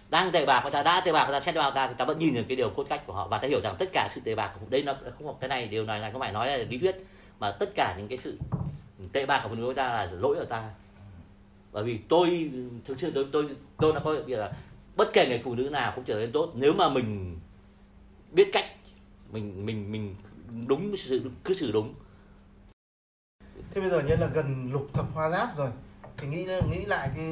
đang 0.09 0.31
tệ 0.31 0.45
bạc 0.45 0.61
người 0.63 0.71
ta, 0.71 0.83
đã 0.83 1.01
tệ 1.01 1.11
bạc 1.11 1.25
người 1.25 1.39
ta, 1.39 1.45
xét 1.45 1.55
vào 1.55 1.71
ta, 1.71 1.87
thì 1.87 1.93
ta 1.97 2.05
vẫn 2.05 2.19
nhìn 2.19 2.33
được 2.33 2.43
cái 2.47 2.57
điều 2.57 2.69
cốt 2.69 2.83
cách 2.89 3.07
của 3.07 3.13
họ. 3.13 3.27
Và 3.27 3.37
ta 3.37 3.47
hiểu 3.47 3.61
rằng 3.63 3.75
tất 3.79 3.89
cả 3.93 4.09
sự 4.15 4.21
tệ 4.25 4.35
bạc 4.35 4.51
của 4.59 4.65
đây 4.69 4.83
nó 4.83 4.95
không 5.17 5.27
có 5.27 5.33
cái 5.39 5.47
này, 5.47 5.67
điều 5.67 5.85
này 5.85 5.99
là 5.99 6.11
không 6.11 6.21
phải 6.21 6.31
nói 6.31 6.47
là 6.47 6.57
lý 6.57 6.77
thuyết, 6.77 6.95
mà 7.39 7.51
tất 7.51 7.69
cả 7.75 7.95
những 7.97 8.07
cái 8.07 8.17
sự 8.17 8.37
tệ 9.11 9.25
bạc 9.25 9.39
của 9.43 9.49
phụ 9.49 9.55
nữ 9.55 9.65
của 9.65 9.73
ta 9.73 9.89
là 9.89 10.05
lỗi 10.11 10.35
của 10.35 10.45
ta. 10.45 10.69
Bởi 11.71 11.83
vì 11.83 11.99
tôi, 12.09 12.49
thực 12.85 12.99
sự 12.99 13.11
tôi 13.15 13.27
tôi 13.31 13.45
tôi 13.77 13.93
đã 13.93 13.99
có 13.99 14.15
việc 14.25 14.37
là 14.37 14.51
bất 14.95 15.13
kể 15.13 15.29
người 15.29 15.41
phụ 15.43 15.55
nữ 15.55 15.69
nào 15.69 15.91
cũng 15.95 16.03
trở 16.03 16.15
nên 16.19 16.31
tốt. 16.31 16.51
Nếu 16.53 16.73
mà 16.73 16.89
mình 16.89 17.39
biết 18.31 18.49
cách, 18.53 18.65
mình 19.31 19.65
mình 19.65 19.91
mình 19.91 20.15
đúng 20.67 20.97
sự 20.97 21.21
cứ 21.43 21.53
xử 21.53 21.71
đúng 21.71 21.93
Thế 23.71 23.81
bây 23.81 23.89
giờ 23.89 24.01
nhân 24.01 24.19
là 24.19 24.27
gần 24.27 24.69
lục 24.71 24.87
thập 24.93 25.05
hoa 25.13 25.29
giáp 25.29 25.57
rồi. 25.57 25.69
Thì 26.17 26.27
nghĩ 26.27 26.47
nghĩ 26.71 26.85
lại 26.85 27.09
cái 27.15 27.25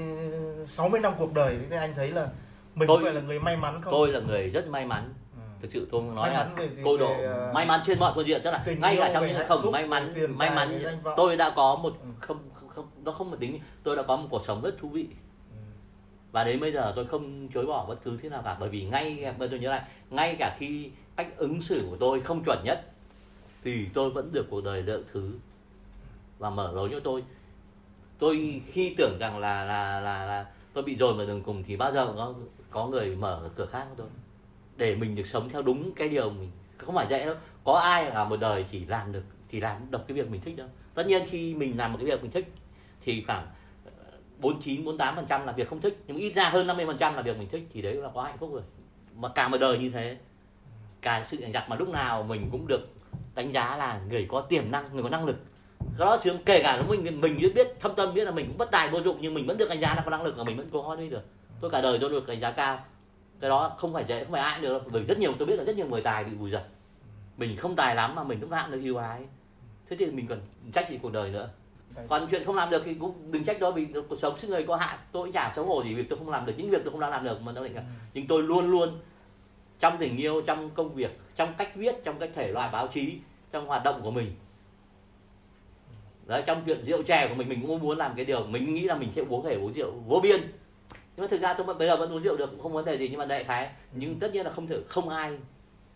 60 0.66 1.00
năm 1.00 1.14
cuộc 1.20 1.34
đời 1.34 1.58
thì 1.70 1.76
anh 1.78 1.94
thấy 1.96 2.08
là 2.12 2.28
mình 2.76 2.88
Tôi- 2.88 2.98
có 2.98 3.04
phải 3.06 3.14
là 3.14 3.22
người 3.22 3.40
may 3.40 3.58
mắn 3.58 3.82
không? 3.82 3.92
tôi 3.94 4.12
là 4.12 4.20
người 4.20 4.50
rất 4.50 4.68
may 4.68 4.86
mắn 4.86 5.14
Ừ. 5.36 5.40
thực 5.62 5.72
sự 5.72 5.88
tôi 5.92 6.02
nói 6.04 6.16
May 6.16 6.34
là 6.34 6.50
cô 6.84 6.98
độ 6.98 7.14
Về, 7.18 7.26
ờ, 7.26 7.52
may 7.56 7.66
mắn 7.66 7.80
trên 7.86 8.00
mọi 8.00 8.12
phương 8.16 8.28
diện 8.28 8.42
tức 8.44 8.52
là 8.52 8.66
ngay 8.80 8.96
cả 9.00 9.12
trong 9.14 9.28
những 9.28 9.38
không 9.48 9.72
may 9.72 9.88
mắn 9.88 10.14
may 10.38 10.50
mắn 10.50 10.80
tôi 11.18 11.38
đã 11.38 11.50
có 11.56 11.76
một 11.76 11.94
Ừ. 12.02 12.08
không 12.20 12.50
không, 12.54 12.70
không 12.70 12.88
nó 13.04 13.12
không 13.12 13.32
một 13.32 13.38
tính 13.40 13.60
tôi 13.84 13.96
đã 13.96 14.04
có 14.04 14.16
một 14.16 14.28
cuộc 14.32 14.46
sống 14.46 14.62
rất 14.62 14.78
thú 14.82 14.90
vị 14.90 15.08
Ừ. 15.52 15.58
và 16.32 16.44
đến 16.44 16.60
bây 16.60 16.72
giờ 16.72 16.94
tôi 16.96 17.06
không 17.06 17.48
chối 17.54 17.66
bỏ 17.66 17.86
bất 17.86 17.96
cứ 18.04 18.18
thứ 18.22 18.30
nào 18.30 18.42
cả 18.46 18.58
bởi 18.60 18.70
vì 18.70 18.84
ngay 18.86 19.34
bây 19.38 19.50
giờ 19.50 19.58
nhớ 19.58 19.70
lại 19.70 19.82
ngay 20.10 20.36
cả 20.40 20.56
khi 20.60 20.92
cách 21.16 21.28
ứng 21.38 21.62
xử 21.62 21.88
của 21.90 21.98
tôi 22.00 22.22
không 22.22 22.44
chuẩn 22.44 22.64
nhất 22.64 22.86
thì 23.64 23.88
tôi 23.94 24.10
vẫn 24.10 24.30
được 24.32 24.48
cuộc 24.50 24.64
đời 24.64 24.82
đỡ 24.82 25.02
thứ 25.14 25.32
và 26.40 26.50
mở 26.50 26.72
lối 26.72 26.90
cho 26.92 27.00
tôi. 27.00 27.24
Tôi 28.20 28.62
khi 28.66 28.96
tưởng 28.98 29.18
rằng 29.20 29.40
là 29.40 29.64
là 29.64 30.02
là, 30.02 30.26
là 30.26 30.46
tôi 30.74 30.84
bị 30.84 30.96
dồn 30.96 31.18
vào 31.18 31.28
đường 31.28 31.42
cùng 31.42 31.64
thì 31.64 31.78
bao 31.78 31.92
giờ 31.92 32.14
có 32.18 32.34
có 32.70 32.88
người 32.88 33.16
mở 33.16 33.50
cửa 33.56 33.66
khác 33.66 33.86
cho 33.90 33.96
tôi. 33.98 34.08
Để 34.78 34.96
mình 34.96 35.16
được 35.16 35.28
sống 35.28 35.50
theo 35.50 35.62
đúng 35.62 35.92
cái 35.92 36.10
điều 36.10 36.30
mình 36.30 36.52
không 36.78 36.96
phải 36.96 37.08
dễ 37.08 37.26
đâu. 37.26 37.36
Có 37.64 37.74
ai 37.74 38.12
là 38.12 38.24
một 38.24 38.40
đời 38.40 38.66
chỉ 38.72 38.86
làm 38.86 39.12
được 39.12 39.24
thì 39.50 39.60
làm 39.60 39.92
được 39.92 40.08
cái 40.08 40.18
việc 40.18 40.30
mình 40.30 40.42
thích 40.42 40.58
đâu. 40.58 40.68
Tất 40.94 41.08
nhiên 41.08 41.24
khi 41.30 41.54
mình 41.54 41.78
làm 41.78 41.92
một 41.92 41.98
cái 42.02 42.08
việc 42.08 42.22
mình 42.22 42.32
thích 42.32 42.54
thì 43.02 43.24
khoảng 43.28 43.48
ờ, 43.86 43.92
49 44.38 44.86
48 44.86 45.16
phần 45.16 45.26
trăm 45.26 45.46
là 45.46 45.52
việc 45.52 45.70
không 45.70 45.82
thích. 45.82 46.04
Nhưng 46.08 46.18
ít 46.18 46.32
ra 46.32 46.50
hơn 46.50 46.68
50 46.68 46.86
phần 46.86 46.98
trăm 46.98 47.16
là 47.16 47.22
việc 47.22 47.38
mình 47.38 47.50
thích 47.50 47.64
thì 47.74 47.82
đấy 47.82 47.94
là 47.94 48.10
quá 48.14 48.26
hạnh 48.26 48.38
phúc 48.38 48.50
rồi. 48.54 48.64
Mà 49.16 49.30
cả 49.30 49.48
một 49.48 49.58
đời 49.58 49.78
như 49.78 49.90
thế 49.90 50.18
cả 51.02 51.26
sự 51.30 51.38
giặc 51.54 51.70
mà 51.70 51.76
lúc 51.76 51.90
nào 51.90 52.24
mình 52.24 52.50
cũng 52.52 52.68
được 52.68 52.90
đánh 53.36 53.52
giá 53.52 53.78
là 53.78 54.00
người 54.10 54.26
có 54.30 54.42
tiềm 54.42 54.72
năng 54.72 54.94
người 54.94 55.04
có 55.04 55.10
năng 55.10 55.26
lực. 55.26 55.36
Cái 55.98 56.06
đó 56.06 56.18
chứ 56.24 56.34
kể 56.46 56.60
cả 56.64 56.82
mình 56.88 57.22
mình 57.22 57.38
biết 57.38 57.56
biết 57.56 57.68
thâm 57.80 57.96
tâm 57.96 58.14
biết 58.14 58.26
là 58.26 58.32
mình 58.32 58.48
cũng 58.48 58.58
bất 58.58 58.72
tài 58.72 58.90
vô 58.90 59.02
dụng 59.02 59.18
nhưng 59.22 59.34
mình 59.34 59.48
vẫn 59.48 59.58
được 59.58 59.70
đánh 59.70 59.80
giá 59.80 59.96
là 59.96 60.02
có 60.06 60.12
năng 60.12 60.24
lực 60.24 60.38
và 60.38 60.44
mình 60.44 60.58
vẫn 60.58 60.70
cố 60.72 60.96
đi 60.96 61.10
được. 61.10 61.24
Tôi 61.62 61.70
cả 61.70 61.82
đời 61.82 61.98
tôi 62.02 62.10
được 62.10 62.28
đánh 62.28 62.40
giá 62.40 62.52
cao. 62.52 62.80
Cái 63.40 63.50
đó 63.50 63.76
không 63.78 63.94
phải 63.94 64.04
dễ 64.08 64.24
không 64.24 64.32
phải 64.32 64.42
ai 64.42 64.54
cũng 64.56 64.62
được 64.62 64.70
đâu. 64.70 64.82
bởi 64.94 65.04
rất 65.04 65.20
nhiều 65.20 65.34
tôi 65.40 65.48
biết 65.48 65.56
là 65.56 65.64
rất 65.64 65.76
nhiều 65.76 65.88
người 65.88 66.02
tài 66.02 66.24
bị 66.24 66.36
bùi 66.36 66.52
dập. 66.52 66.68
Mình 67.38 67.58
không 67.58 67.76
tài 67.76 67.96
lắm 67.96 68.16
mà 68.16 68.24
mình 68.24 68.42
lúc 68.42 68.50
nào 68.50 68.64
cũng 68.66 68.76
được 68.76 68.82
yêu 68.84 68.98
ái 68.98 69.26
thế 69.90 69.96
thì 70.00 70.06
mình 70.06 70.28
còn 70.28 70.40
trách 70.74 70.90
gì 70.90 71.00
cuộc 71.02 71.12
đời 71.12 71.30
nữa. 71.32 71.50
Còn 72.10 72.28
chuyện 72.32 72.46
không 72.46 72.56
làm 72.56 72.70
được 72.70 72.82
thì 72.86 72.94
cũng 72.94 73.32
đừng 73.32 73.44
trách 73.44 73.60
đó 73.60 73.72
vì 73.72 73.88
cuộc 74.10 74.16
sống 74.16 74.38
sức 74.38 74.48
người 74.48 74.64
có 74.64 74.76
hạn 74.76 74.98
tôi 75.12 75.24
cũng 75.24 75.32
chả 75.32 75.54
xấu 75.56 75.66
hổ 75.66 75.84
gì 75.84 75.94
việc 75.94 76.10
tôi 76.10 76.20
không 76.20 76.30
làm 76.30 76.46
được. 76.46 76.54
Những 76.58 76.70
việc 76.70 76.82
tôi 76.84 76.92
không 76.92 77.00
đang 77.00 77.12
làm 77.12 77.24
được 77.24 77.42
mà 77.42 77.52
nó 77.52 77.64
định 77.64 77.76
là 77.76 77.84
nhưng 78.14 78.28
tôi 78.28 78.44
luôn 78.44 78.72
luôn 78.72 79.00
trong 79.80 79.98
tình 80.00 80.18
yêu 80.18 80.42
trong 80.42 80.70
công 80.70 80.94
việc 80.94 81.20
trong 81.36 81.54
cách 81.58 81.76
viết 81.76 82.04
trong 82.04 82.20
cách 82.20 82.30
thể 82.36 82.52
loại 82.52 82.70
báo 82.72 82.88
chí 82.88 83.18
trong 83.52 83.68
hoạt 83.68 83.84
động 83.84 84.00
của 84.04 84.12
mình. 84.12 84.36
Đấy 86.26 86.44
trong 86.46 86.64
chuyện 86.66 86.84
rượu 86.84 87.04
chè 87.04 87.28
của 87.30 87.36
mình 87.36 87.50
mình 87.50 87.62
cũng 87.68 87.80
muốn 87.80 87.98
làm 87.98 88.14
cái 88.16 88.26
điều 88.26 88.46
mình 88.46 88.74
nghĩ 88.74 88.82
là 88.82 88.96
mình 88.96 89.12
sẽ 89.12 89.22
uống 89.30 89.44
thể 89.44 89.56
uống 89.56 89.74
rượu 89.74 89.92
vô 90.08 90.20
biên. 90.24 90.42
Nhưng 91.16 91.24
mà 91.24 91.28
thực 91.28 91.42
ra 91.42 91.54
tôi 91.54 91.66
vẫn 91.66 91.78
bây 91.78 91.88
giờ 91.88 91.96
vẫn 91.96 92.12
uống 92.12 92.24
rượu 92.24 92.38
được 92.38 92.50
cũng 92.52 92.62
không 92.62 92.74
vấn 92.74 92.86
đề 92.86 92.98
gì 92.98 93.10
nhưng 93.10 93.20
mà 93.20 93.26
đại 93.26 93.44
khái 93.44 93.70
nhưng 93.92 94.20
tất 94.20 94.34
nhiên 94.34 94.46
là 94.46 94.52
không 94.52 94.68
thể 94.68 94.78
không 94.88 95.10
ai 95.10 95.38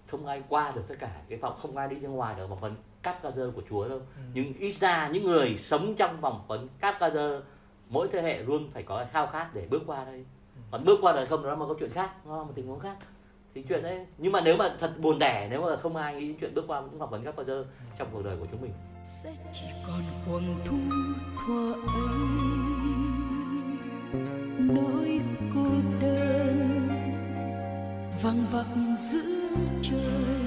không 0.07 0.25
ai 0.25 0.43
qua 0.49 0.71
được 0.75 0.81
tất 0.87 0.95
cả 0.99 1.09
cái 1.29 1.37
vòng 1.37 1.57
không 1.61 1.77
ai 1.77 1.87
đi 1.87 1.99
ra 1.99 2.09
ngoài 2.09 2.35
được 2.37 2.47
vòng 2.47 2.59
vấn 2.59 2.75
cáp 3.03 3.23
ca 3.23 3.31
dơ 3.31 3.51
của 3.55 3.61
chúa 3.69 3.87
đâu. 3.87 3.97
Ừ. 3.97 4.21
nhưng 4.33 4.53
ít 4.53 4.71
ra 4.71 5.07
những 5.07 5.25
người 5.25 5.57
sống 5.57 5.95
trong 5.95 6.21
vòng 6.21 6.45
vấn 6.47 6.67
cáp 6.79 6.95
ca 6.99 7.09
dơ 7.09 7.41
mỗi 7.89 8.07
thế 8.11 8.21
hệ 8.21 8.43
luôn 8.43 8.69
phải 8.73 8.83
có 8.83 9.05
khao 9.11 9.27
khát 9.27 9.49
để 9.53 9.67
bước 9.69 9.83
qua 9.85 10.05
đây. 10.05 10.25
Ừ. 10.55 10.61
còn 10.71 10.85
bước 10.85 10.99
qua 11.01 11.13
đời 11.13 11.25
không 11.25 11.43
đó 11.43 11.49
là 11.49 11.55
một 11.55 11.65
câu 11.65 11.75
chuyện 11.79 11.89
khác 11.89 12.25
nó 12.25 12.37
là 12.37 12.43
một 12.43 12.51
tình 12.55 12.67
huống 12.67 12.79
khác 12.79 12.97
thì 13.55 13.63
chuyện 13.69 13.83
đấy, 13.83 14.05
nhưng 14.17 14.31
mà 14.31 14.41
nếu 14.41 14.57
mà 14.57 14.75
thật 14.79 14.93
buồn 14.99 15.19
tẻ, 15.19 15.47
nếu 15.51 15.61
mà 15.61 15.77
không 15.77 15.95
ai 15.95 16.15
nghĩ 16.15 16.33
chuyện 16.41 16.53
bước 16.55 16.65
qua 16.67 16.81
những 16.81 16.99
học 16.99 17.11
vấn 17.11 17.23
các 17.23 17.35
bao 17.35 17.45
giờ 17.45 17.65
trong 17.97 18.07
cuộc 18.13 18.21
đời 18.25 18.37
của 18.39 18.45
chúng 18.51 18.61
mình. 18.61 18.71
Sẽ 19.03 19.33
chỉ 19.51 19.65
còn 19.87 20.01
cuồng 20.25 20.55
thu 20.65 20.77
thuở 21.45 21.73
ấy. 21.73 22.07
Nỗi 24.59 25.21
cô 25.55 25.65
đơn 26.01 26.87
vắng 28.23 28.45
vặc 28.51 28.67
giữa 28.97 29.55
trời. 29.81 30.46